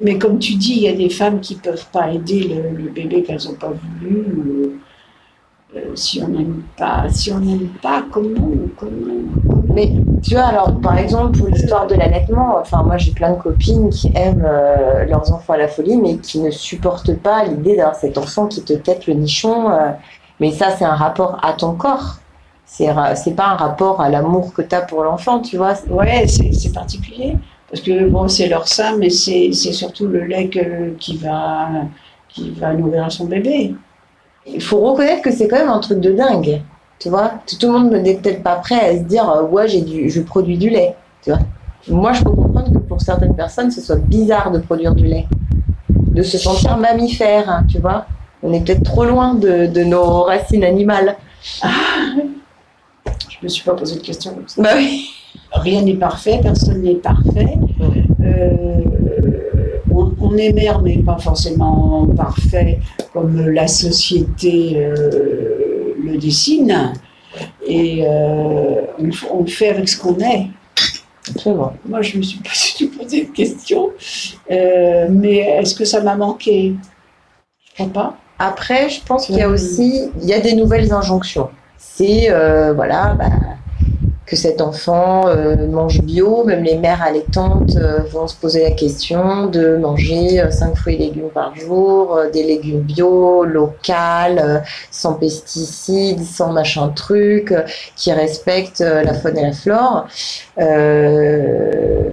Mais 0.00 0.18
comme 0.18 0.38
tu 0.38 0.54
dis, 0.54 0.74
il 0.74 0.82
y 0.82 0.88
a 0.88 0.92
des 0.92 1.08
femmes 1.08 1.40
qui 1.40 1.54
peuvent 1.54 1.86
pas 1.92 2.10
aider 2.10 2.50
le, 2.76 2.88
bébé 2.90 3.22
qu'elles 3.22 3.44
n'ont 3.46 3.54
pas 3.54 3.72
voulu. 4.00 4.80
Euh, 5.74 5.96
si 5.96 6.22
on 6.22 6.28
n'aime 6.28 6.62
pas, 6.76 7.06
si 7.08 7.32
on 7.32 7.38
n'aime 7.38 7.68
pas, 7.80 8.04
comment, 8.10 8.50
comment 8.76 8.90
Mais 9.72 9.90
tu 10.22 10.34
vois, 10.34 10.44
alors 10.44 10.78
par 10.82 10.98
exemple 10.98 11.38
pour 11.38 11.48
l'histoire 11.48 11.86
de 11.86 11.94
l'allaitement, 11.94 12.58
enfin 12.60 12.82
moi 12.82 12.98
j'ai 12.98 13.12
plein 13.12 13.32
de 13.32 13.40
copines 13.40 13.88
qui 13.88 14.12
aiment 14.14 14.46
euh, 14.46 15.06
leurs 15.06 15.32
enfants 15.32 15.54
à 15.54 15.56
la 15.56 15.68
folie, 15.68 15.96
mais 15.96 16.18
qui 16.18 16.40
ne 16.40 16.50
supportent 16.50 17.16
pas 17.16 17.44
l'idée 17.46 17.76
d'avoir 17.76 17.94
cet 17.94 18.18
enfant 18.18 18.48
qui 18.48 18.62
te 18.62 18.74
tête 18.74 19.06
le 19.06 19.14
nichon. 19.14 19.70
Euh. 19.70 19.92
mais 20.40 20.50
ça 20.50 20.70
c'est 20.76 20.84
un 20.84 20.94
rapport 20.94 21.38
à 21.42 21.54
ton 21.54 21.72
corps. 21.74 22.16
C'est 22.66 22.88
c'est 23.16 23.34
pas 23.34 23.48
un 23.48 23.56
rapport 23.56 24.00
à 24.02 24.10
l'amour 24.10 24.52
que 24.52 24.62
tu 24.62 24.74
as 24.74 24.82
pour 24.82 25.02
l'enfant, 25.04 25.40
tu 25.40 25.56
vois. 25.56 25.74
Ouais, 25.88 26.26
c'est 26.26 26.72
particulier 26.72 27.36
parce 27.70 27.82
que 27.82 28.08
bon 28.08 28.28
c'est 28.28 28.48
leur 28.48 28.68
sein, 28.68 28.96
mais 28.98 29.08
c'est 29.08 29.52
surtout 29.52 30.06
le 30.06 30.24
lait 30.24 30.50
qui 30.98 31.16
va 31.16 31.68
qui 32.28 32.50
va 32.50 32.74
nourrir 32.74 33.10
son 33.10 33.24
bébé 33.26 33.74
il 34.46 34.62
faut 34.62 34.80
reconnaître 34.80 35.22
que 35.22 35.30
c'est 35.30 35.48
quand 35.48 35.58
même 35.58 35.68
un 35.68 35.78
truc 35.78 36.00
de 36.00 36.12
dingue. 36.12 36.62
Tu 36.98 37.08
vois, 37.08 37.32
tout 37.58 37.66
le 37.66 37.78
monde 37.78 37.92
n'est 37.92 38.14
peut-être 38.14 38.42
pas 38.42 38.56
prêt 38.56 38.78
à 38.78 38.96
se 38.96 39.02
dire 39.02 39.28
euh, 39.28 39.42
ouais 39.42 39.66
j'ai 39.68 39.80
du, 39.80 40.08
je 40.08 40.20
produis 40.20 40.58
du 40.58 40.70
lait. 40.70 40.94
Tu 41.22 41.30
vois, 41.30 41.40
moi 41.88 42.12
je 42.12 42.22
peux 42.22 42.30
comprendre 42.30 42.72
que 42.72 42.78
pour 42.78 43.00
certaines 43.00 43.34
personnes 43.34 43.70
ce 43.70 43.80
soit 43.80 43.96
bizarre 43.96 44.50
de 44.52 44.58
produire 44.60 44.94
du 44.94 45.06
lait, 45.06 45.26
de 45.90 46.22
se 46.22 46.38
sentir 46.38 46.76
mammifère, 46.76 47.48
hein, 47.50 47.64
tu 47.68 47.78
vois. 47.78 48.06
on 48.42 48.52
est 48.52 48.64
peut-être 48.64 48.84
trop 48.84 49.04
loin 49.04 49.34
de, 49.34 49.66
de 49.66 49.82
nos 49.82 50.22
racines 50.22 50.64
animales. 50.64 51.16
Je 53.04 53.38
me 53.42 53.48
suis 53.48 53.64
pas 53.64 53.74
posé 53.74 53.96
de 53.96 54.02
question 54.02 54.34
comme 54.34 54.46
ça. 54.46 54.62
Bah 54.62 54.70
oui. 54.76 55.10
Rien 55.52 55.82
n'est 55.82 55.94
parfait, 55.94 56.38
personne 56.42 56.82
n'est 56.82 56.94
parfait. 56.94 57.58
Euh, 58.22 59.11
on, 60.32 60.36
est 60.36 60.52
mère, 60.52 60.80
mais 60.80 60.98
pas 60.98 61.18
forcément 61.18 62.06
parfait 62.16 62.78
comme 63.12 63.50
la 63.50 63.66
société 63.66 64.74
euh, 64.76 65.94
le 66.02 66.16
dessine. 66.18 66.92
Et 67.66 68.04
euh, 68.06 68.82
on, 68.98 69.10
on 69.38 69.46
fait 69.46 69.68
avec 69.68 69.88
ce 69.88 70.00
qu'on 70.00 70.18
est. 70.18 70.48
Absolument. 71.30 71.72
Moi, 71.86 72.02
je 72.02 72.18
me 72.18 72.22
suis 72.22 72.38
pas 72.40 72.50
du 72.78 72.86
tout 72.86 72.98
posé 72.98 73.24
de 73.24 73.30
question. 73.30 73.90
Euh, 74.50 75.06
mais 75.10 75.36
est-ce 75.38 75.74
que 75.74 75.84
ça 75.84 76.02
m'a 76.02 76.16
manqué? 76.16 76.74
Je 77.64 77.74
crois 77.74 77.92
pas. 77.92 78.16
Après, 78.38 78.88
je 78.88 79.00
pense 79.04 79.26
qu'il 79.26 79.36
y 79.36 79.42
a 79.42 79.48
aussi, 79.48 80.10
il 80.20 80.28
y 80.28 80.34
a 80.34 80.40
des 80.40 80.54
nouvelles 80.54 80.92
injonctions. 80.92 81.48
C'est 81.78 82.28
voilà, 82.74 83.14
bah, 83.14 83.30
que 84.32 84.36
cet 84.38 84.62
enfant 84.62 85.28
euh, 85.28 85.68
mange 85.68 86.00
bio. 86.00 86.42
Même 86.44 86.64
les 86.64 86.78
mères 86.78 87.02
allaitantes 87.02 87.76
euh, 87.76 87.98
vont 88.10 88.26
se 88.26 88.34
poser 88.34 88.62
la 88.62 88.70
question 88.70 89.46
de 89.46 89.76
manger 89.76 90.42
5 90.50 90.74
fruits 90.74 90.94
et 90.94 90.98
légumes 90.98 91.28
par 91.28 91.54
jour, 91.54 92.16
euh, 92.16 92.30
des 92.30 92.42
légumes 92.42 92.80
bio, 92.80 93.44
local, 93.44 94.40
euh, 94.42 94.58
sans 94.90 95.12
pesticides, 95.12 96.24
sans 96.24 96.50
machin 96.50 96.88
truc, 96.88 97.52
euh, 97.52 97.64
qui 97.94 98.10
respectent 98.10 98.80
euh, 98.80 99.02
la 99.02 99.12
faune 99.12 99.36
et 99.36 99.42
la 99.42 99.52
flore. 99.52 100.06
Euh, 100.58 102.08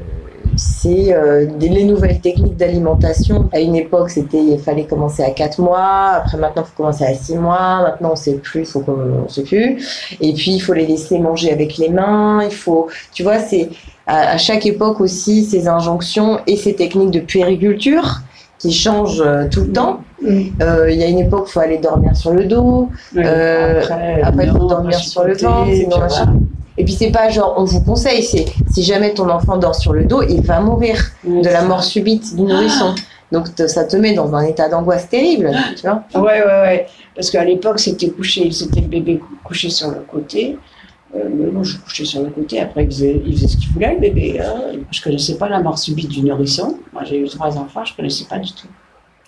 c'est 0.55 1.13
euh, 1.13 1.47
les 1.59 1.83
nouvelles 1.83 2.19
techniques 2.19 2.57
d'alimentation. 2.57 3.49
À 3.53 3.59
une 3.59 3.75
époque, 3.75 4.09
c'était 4.09 4.43
il 4.43 4.59
fallait 4.59 4.85
commencer 4.85 5.23
à 5.23 5.31
4 5.31 5.59
mois, 5.61 6.11
après 6.15 6.37
maintenant 6.37 6.63
il 6.63 6.69
faut 6.69 6.77
commencer 6.77 7.05
à 7.05 7.13
6 7.13 7.37
mois, 7.37 7.81
maintenant 7.81 8.11
on 8.13 8.15
sait 8.15 8.35
plus, 8.35 8.61
il 8.61 8.65
faut 8.65 8.81
qu'on 8.81 9.23
on 9.25 9.29
sait 9.29 9.43
plus. 9.43 9.83
Et 10.21 10.33
puis 10.33 10.51
il 10.51 10.59
faut 10.59 10.73
les 10.73 10.85
laisser 10.85 11.19
manger 11.19 11.51
avec 11.51 11.77
les 11.77 11.89
mains, 11.89 12.43
il 12.43 12.51
faut 12.51 12.87
tu 13.13 13.23
vois, 13.23 13.39
c'est 13.39 13.69
à, 14.07 14.31
à 14.31 14.37
chaque 14.37 14.65
époque 14.65 15.01
aussi 15.01 15.45
ces 15.45 15.67
injonctions 15.67 16.39
et 16.47 16.55
ces 16.55 16.75
techniques 16.75 17.11
de 17.11 17.19
puériculture 17.19 18.21
qui 18.59 18.73
changent 18.73 19.21
euh, 19.25 19.47
tout 19.49 19.61
le 19.61 19.71
temps. 19.71 20.01
Euh, 20.61 20.91
Il 20.91 20.97
y 20.97 21.03
a 21.03 21.07
une 21.07 21.19
époque, 21.19 21.45
il 21.47 21.51
faut 21.51 21.59
aller 21.61 21.77
dormir 21.77 22.15
sur 22.15 22.31
le 22.31 22.45
dos. 22.45 22.89
Après, 23.17 24.21
après, 24.21 24.45
il 24.45 24.51
faut 24.51 24.65
dormir 24.67 24.97
sur 24.99 25.23
le 25.23 25.33
ventre, 25.37 25.71
sinon. 25.73 25.97
Et 26.79 26.83
puis 26.85 26.93
c'est 26.93 27.11
pas 27.11 27.29
genre 27.29 27.53
on 27.57 27.65
vous 27.65 27.81
conseille, 27.81 28.23
c'est 28.23 28.45
si 28.71 28.81
jamais 28.83 29.13
ton 29.13 29.29
enfant 29.29 29.57
dort 29.57 29.75
sur 29.75 29.93
le 29.93 30.05
dos, 30.05 30.21
il 30.23 30.41
va 30.41 30.59
mourir 30.61 30.95
de 31.43 31.43
la 31.49 31.61
mort 31.63 31.83
subite 31.83 32.35
du 32.35 32.41
nourrisson. 32.41 32.95
Donc 33.31 33.53
te- 33.53 33.67
ça 33.67 33.83
te 33.83 33.95
met 33.97 34.13
dans 34.13 34.33
un 34.33 34.43
état 34.43 34.69
d'angoisse 34.69 35.07
terrible, 35.09 35.51
tu 35.75 35.81
vois. 35.81 36.03
Ouais, 36.15 36.41
ouais, 36.41 36.61
ouais. 36.63 36.87
Parce 37.15 37.29
qu'à 37.29 37.43
l'époque, 37.45 37.79
c'était 37.79 38.09
couché, 38.09 38.49
c'était 38.51 38.81
le 38.81 38.87
bébé 38.87 39.17
cou- 39.19 39.35
couché 39.43 39.69
sur 39.69 39.89
le 39.91 39.99
côté. 40.09 40.57
Euh, 41.15 41.27
mais 41.29 41.47
moi, 41.51 41.63
je 41.63 41.75
couchais 41.77 42.05
sur 42.05 42.21
le 42.23 42.29
côté. 42.29 42.59
Après, 42.61 42.83
il 42.85 42.87
faisait, 42.87 43.21
il 43.25 43.33
faisait 43.35 43.47
ce 43.47 43.57
qu'il 43.57 43.69
voulait, 43.69 43.93
le 43.95 43.99
bébé. 43.99 44.39
hein. 44.39 44.79
Je 44.91 45.01
connaissais 45.01 45.35
pas 45.37 45.49
la 45.49 45.59
mort 45.59 45.77
subite 45.77 46.07
du 46.09 46.21
nourrisson. 46.21 46.77
Moi, 46.93 47.03
j'ai 47.03 47.19
eu 47.19 47.27
trois 47.27 47.57
enfants, 47.57 47.83
je 47.83 47.93
connaissais 47.95 48.25
pas 48.25 48.39
du 48.39 48.51
tout. 48.53 48.67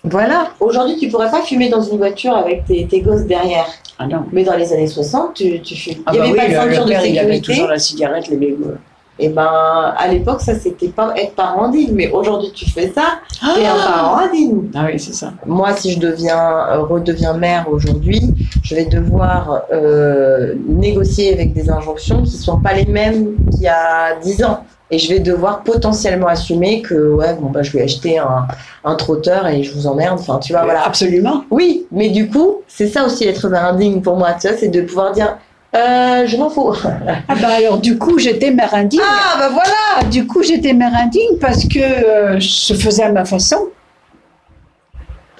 Voilà. 0.04 0.48
Aujourd'hui, 0.60 0.96
tu 0.96 1.08
pourrais 1.08 1.30
pas 1.30 1.42
fumer 1.42 1.68
dans 1.68 1.80
une 1.82 1.96
voiture 1.98 2.34
avec 2.36 2.64
tes, 2.64 2.86
tes 2.86 3.00
gosses 3.00 3.22
derrière. 3.22 3.66
Ah 3.98 4.06
non. 4.06 4.24
Mais 4.32 4.42
dans 4.42 4.56
les 4.56 4.72
années 4.72 4.86
60, 4.88 5.34
tu, 5.34 5.60
tu 5.62 5.76
fumes. 5.76 6.02
Ah 6.06 6.10
il 6.14 6.14
n'y 6.14 6.18
bah 6.18 6.24
avait 6.24 6.32
oui, 6.32 6.38
pas 6.38 6.44
de 6.46 6.48
le- 6.68 6.74
ceinture 6.74 6.84
de 6.86 6.90
père, 6.90 7.06
il 7.06 7.18
avait 7.18 7.34
sécurité. 7.34 7.52
toujours 7.52 7.68
la 7.68 7.78
cigarette, 7.78 8.28
les 8.28 8.36
mégots. 8.36 8.72
Et 9.18 9.28
ben, 9.28 9.94
à 9.96 10.08
l'époque, 10.08 10.40
ça, 10.40 10.54
c'était 10.58 10.88
pas 10.88 11.12
être 11.16 11.34
parent 11.34 11.64
indigne. 11.64 11.90
Mais 11.92 12.10
aujourd'hui, 12.10 12.50
tu 12.52 12.68
fais 12.68 12.90
ça, 12.92 13.18
t'es 13.54 13.64
un 13.66 13.76
parent 13.76 14.16
indigne. 14.18 14.70
Ah 14.74 14.86
oui, 14.90 14.98
c'est 14.98 15.12
ça. 15.14 15.34
Moi, 15.46 15.72
si 15.76 15.92
je 15.92 16.00
deviens, 16.00 16.40
euh, 16.40 16.80
redeviens 16.80 17.34
mère 17.34 17.66
aujourd'hui, 17.70 18.20
je 18.64 18.74
vais 18.74 18.86
devoir 18.86 19.62
euh, 19.72 20.54
négocier 20.66 21.32
avec 21.34 21.52
des 21.52 21.70
injonctions 21.70 22.22
qui 22.22 22.30
sont 22.32 22.58
pas 22.58 22.72
les 22.72 22.86
mêmes 22.86 23.36
qu'il 23.52 23.62
y 23.62 23.68
a 23.68 24.16
10 24.20 24.42
ans. 24.44 24.64
Et 24.92 24.98
je 24.98 25.08
vais 25.08 25.20
devoir 25.20 25.62
potentiellement 25.62 26.26
assumer 26.26 26.82
que, 26.82 27.14
ouais, 27.14 27.34
bon, 27.40 27.48
bah, 27.48 27.62
je 27.62 27.72
vais 27.72 27.80
acheter 27.80 28.18
un, 28.18 28.46
un 28.84 28.94
trotteur 28.94 29.46
et 29.46 29.62
je 29.62 29.72
vous 29.72 29.86
emmerde. 29.86 30.20
Enfin, 30.20 30.38
tu 30.38 30.52
vois, 30.52 30.64
voilà. 30.64 30.86
Absolument. 30.86 31.44
Oui, 31.50 31.86
mais 31.90 32.10
du 32.10 32.28
coup, 32.28 32.58
c'est 32.68 32.88
ça 32.88 33.06
aussi 33.06 33.26
être 33.26 33.48
mère 33.48 33.64
indigne 33.64 34.02
pour 34.02 34.18
moi, 34.18 34.34
tu 34.38 34.48
vois, 34.48 34.56
c'est 34.58 34.68
de 34.68 34.82
pouvoir 34.82 35.12
dire, 35.12 35.38
euh, 35.74 36.26
je 36.26 36.36
m'en 36.36 36.50
fous. 36.50 36.74
Ah 37.28 37.34
bah 37.40 37.48
alors, 37.56 37.78
du 37.78 37.96
coup, 37.96 38.18
j'étais 38.18 38.50
mère 38.50 38.74
indigne. 38.74 39.00
Ah, 39.02 39.36
bah 39.38 39.48
voilà! 39.48 40.10
Du 40.10 40.26
coup, 40.26 40.42
j'étais 40.42 40.74
mère 40.74 40.94
indigne 40.94 41.38
parce 41.40 41.64
que 41.66 41.78
euh, 41.78 42.38
je 42.38 42.74
faisais 42.74 43.04
à 43.04 43.12
ma 43.12 43.24
façon. 43.24 43.68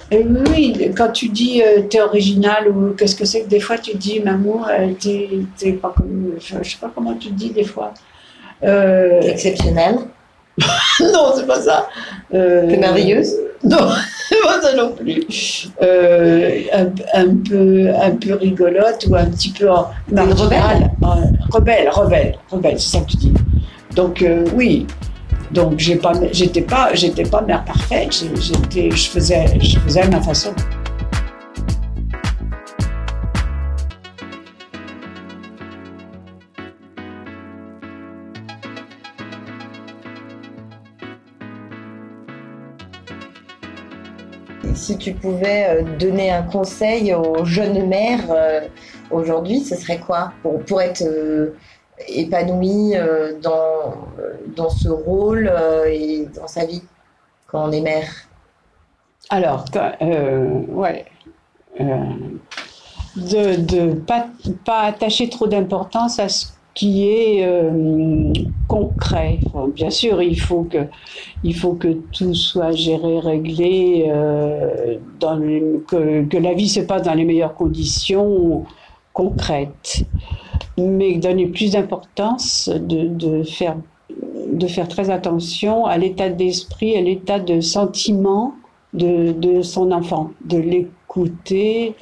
Et 0.09 0.25
oui, 0.25 0.91
quand 0.97 1.11
tu 1.11 1.29
dis 1.29 1.61
euh, 1.61 1.81
t'es 1.89 2.01
original 2.01 2.67
ou 2.69 2.93
qu'est-ce 2.93 3.15
que 3.15 3.25
c'est 3.25 3.41
que 3.43 3.47
des 3.49 3.59
fois 3.59 3.77
tu 3.77 3.95
dis 3.95 4.19
maman, 4.19 4.65
euh, 4.67 4.89
t'es 4.99 5.29
t'es 5.57 5.73
pas 5.73 5.93
comme. 5.95 6.33
je 6.39 6.69
sais 6.69 6.77
pas 6.79 6.91
comment 6.93 7.13
tu 7.13 7.29
dis 7.29 7.51
des 7.51 7.63
fois. 7.63 7.93
Euh, 8.63 9.21
Exceptionnel. 9.21 9.95
non, 10.99 11.33
c'est 11.35 11.47
pas 11.47 11.61
ça. 11.61 11.87
Euh, 12.33 12.77
merveilleuse. 12.77 13.33
Non, 13.63 13.89
c'est 14.29 14.41
pas 14.43 14.61
ça 14.61 14.75
non 14.75 14.91
plus. 14.91 15.69
Euh, 15.81 16.59
un, 16.73 16.85
un 17.13 17.35
peu, 17.49 17.89
un 17.89 18.11
peu 18.11 18.33
rigolote 18.35 19.05
ou 19.09 19.15
un 19.15 19.25
petit 19.25 19.49
peu 19.51 19.69
en- 19.71 19.87
marginale. 20.11 20.91
Euh, 21.03 21.07
rebelle, 21.51 21.89
rebelle, 21.89 22.37
rebelle, 22.51 22.79
c'est 22.79 22.97
ça 22.97 23.03
que 23.03 23.11
tu 23.11 23.17
dis. 23.17 23.33
Donc 23.95 24.21
euh, 24.21 24.45
oui. 24.55 24.85
Donc 25.51 25.73
j'ai 25.77 25.95
pas, 25.95 26.13
j'étais 26.31 26.61
pas, 26.61 26.89
j'étais 26.93 27.23
pas 27.23 27.41
mère 27.41 27.63
parfaite. 27.63 28.09
J'étais, 28.39 28.89
je 28.91 29.09
faisais, 29.09 29.45
je 29.59 29.79
faisais 29.79 30.01
à 30.01 30.07
ma 30.09 30.21
façon. 30.21 30.51
Si 44.83 44.97
tu 44.97 45.13
pouvais 45.13 45.65
euh, 45.69 45.97
donner 45.97 46.29
un 46.29 46.43
conseil 46.43 47.13
aux 47.13 47.45
jeunes 47.45 47.87
mères 47.87 48.29
euh, 48.29 48.67
aujourd'hui, 49.11 49.61
ce 49.61 49.77
serait 49.77 49.99
quoi 49.99 50.33
pour, 50.41 50.59
pour 50.65 50.81
être 50.81 51.03
euh, 51.03 51.55
épanouie 52.09 52.97
euh, 52.97 53.39
dans, 53.39 53.93
dans 54.57 54.69
ce 54.69 54.89
rôle 54.89 55.49
et 55.87 56.27
dans 56.35 56.47
sa 56.47 56.65
vie 56.65 56.83
quand 57.47 57.69
on 57.69 57.71
est 57.71 57.79
mère? 57.79 58.09
Alors, 59.29 59.63
ouais. 60.01 61.05
De 63.15 63.43
ne 63.75 63.93
pas, 63.93 64.27
pas 64.65 64.81
attacher 64.81 65.29
trop 65.29 65.47
d'importance 65.47 66.19
à 66.19 66.27
ce 66.27 66.47
qui 66.73 67.07
est 67.07 67.45
euh, 67.45 68.33
concret. 68.67 69.39
Bien 69.75 69.89
sûr, 69.89 70.21
il 70.21 70.39
faut, 70.39 70.63
que, 70.63 70.85
il 71.43 71.55
faut 71.55 71.73
que 71.73 71.89
tout 72.11 72.33
soit 72.33 72.71
géré, 72.71 73.19
réglé, 73.19 74.05
euh, 74.07 74.97
que, 75.19 76.37
la 76.37 76.53
vie 76.53 76.69
se 76.69 76.81
passe 76.81 77.03
dans 77.03 77.13
les 77.13 77.25
meilleures 77.25 77.55
conditions 77.55 78.65
concrètes. 79.13 80.05
Mais 80.77 81.17
donner 81.17 81.47
plus 81.47 81.73
d'importance, 81.73 82.69
de, 82.69 83.43
faire, 83.43 83.77
de 84.51 84.67
faire 84.67 84.87
très 84.87 85.11
attention 85.11 85.85
à 85.85 85.97
l'état 85.99 86.29
d'esprit, 86.29 86.97
à 86.97 87.01
l'état 87.01 87.39
de 87.39 87.61
sentiment 87.61 88.55
de, 88.93 89.31
de 89.33 89.61
son 89.61 89.91
enfant, 89.91 90.31
de 90.45 90.57
l'écouter, 90.57 91.95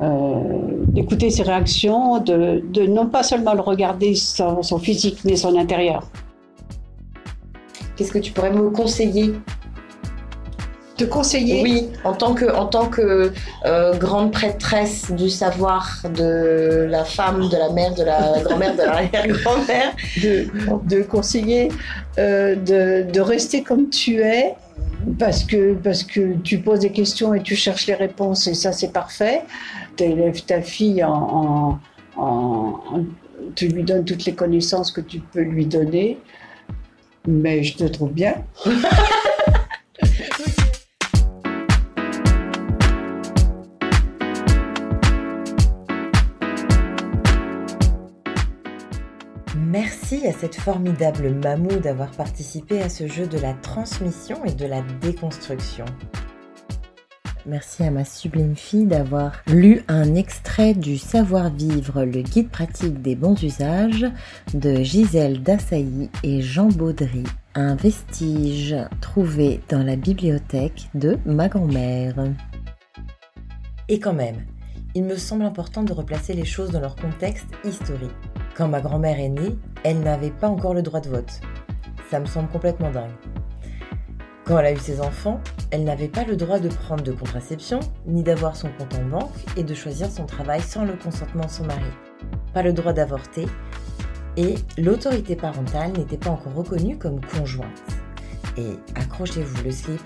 euh, 0.00 0.79
d'écouter 0.90 1.30
ses 1.30 1.42
réactions, 1.42 2.18
de, 2.18 2.62
de 2.76 2.82
non 2.86 3.06
pas 3.06 3.22
seulement 3.22 3.54
le 3.54 3.60
regarder 3.60 4.14
son, 4.14 4.62
son 4.62 4.78
physique, 4.78 5.20
mais 5.24 5.36
son 5.36 5.56
intérieur. 5.56 6.10
Qu'est-ce 7.96 8.12
que 8.12 8.18
tu 8.18 8.32
pourrais 8.32 8.52
me 8.52 8.70
conseiller? 8.70 9.32
Te 10.96 11.04
conseiller? 11.04 11.62
Oui, 11.62 11.88
en 12.04 12.12
tant 12.12 12.34
que, 12.34 12.44
en 12.54 12.66
tant 12.66 12.86
que 12.86 13.32
euh, 13.64 13.96
grande 13.98 14.32
prêtresse 14.32 15.10
du 15.12 15.30
savoir 15.30 16.02
de 16.14 16.86
la 16.90 17.04
femme, 17.04 17.48
de 17.48 17.56
la 17.56 17.70
mère, 17.70 17.94
de 17.94 18.04
la 18.04 18.40
grand-mère, 18.42 18.74
de 18.74 18.82
l'arrière-grand-mère. 18.82 19.92
de, 20.22 20.46
de 20.94 21.02
conseiller 21.02 21.68
euh, 22.18 22.54
de, 22.54 23.10
de 23.10 23.20
rester 23.20 23.62
comme 23.62 23.88
tu 23.88 24.20
es 24.20 24.54
parce 25.18 25.44
que, 25.44 25.74
parce 25.74 26.02
que 26.04 26.34
tu 26.42 26.58
poses 26.58 26.80
des 26.80 26.92
questions 26.92 27.34
et 27.34 27.42
tu 27.42 27.56
cherches 27.56 27.86
les 27.86 27.94
réponses 27.94 28.46
et 28.46 28.54
ça 28.54 28.72
c'est 28.72 28.92
parfait. 28.92 29.42
Tu 29.96 30.04
élèves 30.04 30.44
ta 30.44 30.60
fille 30.62 31.02
en, 31.04 31.80
en- 32.16 32.22
en- 32.22 33.04
Tu 33.54 33.68
lui 33.68 33.82
donnes 33.84 34.04
toutes 34.04 34.24
les 34.26 34.34
connaissances 34.34 34.90
que 34.90 35.00
tu 35.00 35.18
peux 35.20 35.42
lui 35.42 35.66
donner. 35.66 36.18
Mais 37.26 37.62
je 37.62 37.76
te 37.76 37.84
trouve 37.84 38.12
bien. 38.12 38.34
À 50.26 50.32
cette 50.32 50.56
formidable 50.56 51.30
mamou 51.30 51.80
d'avoir 51.80 52.10
participé 52.10 52.82
à 52.82 52.90
ce 52.90 53.06
jeu 53.06 53.26
de 53.26 53.38
la 53.38 53.54
transmission 53.54 54.44
et 54.44 54.52
de 54.52 54.66
la 54.66 54.82
déconstruction. 55.00 55.86
Merci 57.46 57.84
à 57.84 57.90
ma 57.90 58.04
sublime 58.04 58.54
fille 58.54 58.84
d'avoir 58.84 59.32
lu 59.46 59.82
un 59.88 60.14
extrait 60.14 60.74
du 60.74 60.98
Savoir-vivre, 60.98 62.04
le 62.04 62.20
guide 62.20 62.50
pratique 62.50 63.00
des 63.00 63.16
bons 63.16 63.42
usages 63.42 64.06
de 64.52 64.82
Gisèle 64.82 65.42
Dassailly 65.42 66.10
et 66.22 66.42
Jean 66.42 66.68
Baudry, 66.68 67.24
un 67.54 67.74
vestige 67.74 68.76
trouvé 69.00 69.62
dans 69.70 69.82
la 69.82 69.96
bibliothèque 69.96 70.90
de 70.94 71.18
ma 71.24 71.48
grand-mère. 71.48 72.14
Et 73.88 73.98
quand 73.98 74.14
même, 74.14 74.44
il 74.94 75.04
me 75.04 75.16
semble 75.16 75.44
important 75.44 75.82
de 75.82 75.94
replacer 75.94 76.34
les 76.34 76.44
choses 76.44 76.72
dans 76.72 76.80
leur 76.80 76.96
contexte 76.96 77.48
historique. 77.64 78.29
Quand 78.56 78.68
ma 78.68 78.80
grand-mère 78.80 79.18
est 79.18 79.28
née, 79.28 79.56
elle 79.84 80.00
n'avait 80.00 80.30
pas 80.30 80.48
encore 80.48 80.74
le 80.74 80.82
droit 80.82 81.00
de 81.00 81.08
vote. 81.08 81.40
Ça 82.10 82.20
me 82.20 82.26
semble 82.26 82.48
complètement 82.48 82.90
dingue. 82.90 83.10
Quand 84.44 84.58
elle 84.58 84.66
a 84.66 84.72
eu 84.72 84.78
ses 84.78 85.00
enfants, 85.00 85.40
elle 85.70 85.84
n'avait 85.84 86.08
pas 86.08 86.24
le 86.24 86.36
droit 86.36 86.58
de 86.58 86.68
prendre 86.68 87.04
de 87.04 87.12
contraception, 87.12 87.80
ni 88.06 88.22
d'avoir 88.22 88.56
son 88.56 88.68
compte 88.70 88.94
en 88.94 89.04
banque 89.04 89.44
et 89.56 89.62
de 89.62 89.74
choisir 89.74 90.10
son 90.10 90.26
travail 90.26 90.60
sans 90.60 90.84
le 90.84 90.94
consentement 90.94 91.44
de 91.44 91.50
son 91.50 91.64
mari. 91.64 91.90
Pas 92.52 92.62
le 92.62 92.72
droit 92.72 92.92
d'avorter, 92.92 93.46
et 94.36 94.56
l'autorité 94.78 95.36
parentale 95.36 95.92
n'était 95.92 96.16
pas 96.16 96.30
encore 96.30 96.54
reconnue 96.54 96.98
comme 96.98 97.20
conjointe. 97.20 97.68
Et 98.56 98.72
accrochez-vous 98.96 99.62
le 99.62 99.70
slip, 99.70 100.00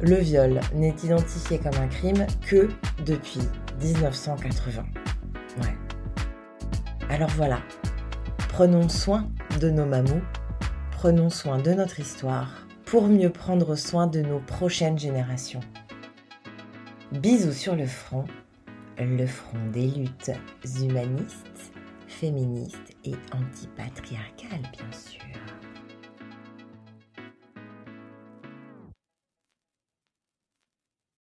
le 0.00 0.16
viol 0.16 0.60
n'est 0.74 0.94
identifié 1.02 1.58
comme 1.58 1.80
un 1.80 1.88
crime 1.88 2.26
que 2.42 2.68
depuis 3.04 3.40
1980. 3.82 4.84
Alors 7.10 7.30
voilà, 7.30 7.60
prenons 8.48 8.88
soin 8.88 9.28
de 9.60 9.70
nos 9.70 9.84
mamous, 9.84 10.22
prenons 10.90 11.28
soin 11.28 11.58
de 11.58 11.72
notre 11.72 12.00
histoire 12.00 12.66
pour 12.86 13.08
mieux 13.08 13.30
prendre 13.30 13.76
soin 13.76 14.06
de 14.06 14.20
nos 14.20 14.40
prochaines 14.40 14.98
générations. 14.98 15.60
Bisous 17.12 17.52
sur 17.52 17.76
le 17.76 17.86
front, 17.86 18.24
le 18.98 19.26
front 19.26 19.64
des 19.72 19.88
luttes 19.88 20.32
humanistes, 20.80 21.72
féministes 22.08 22.96
et 23.04 23.14
antipatriarcales 23.32 24.62
bien 24.72 24.92
sûr. 24.92 25.20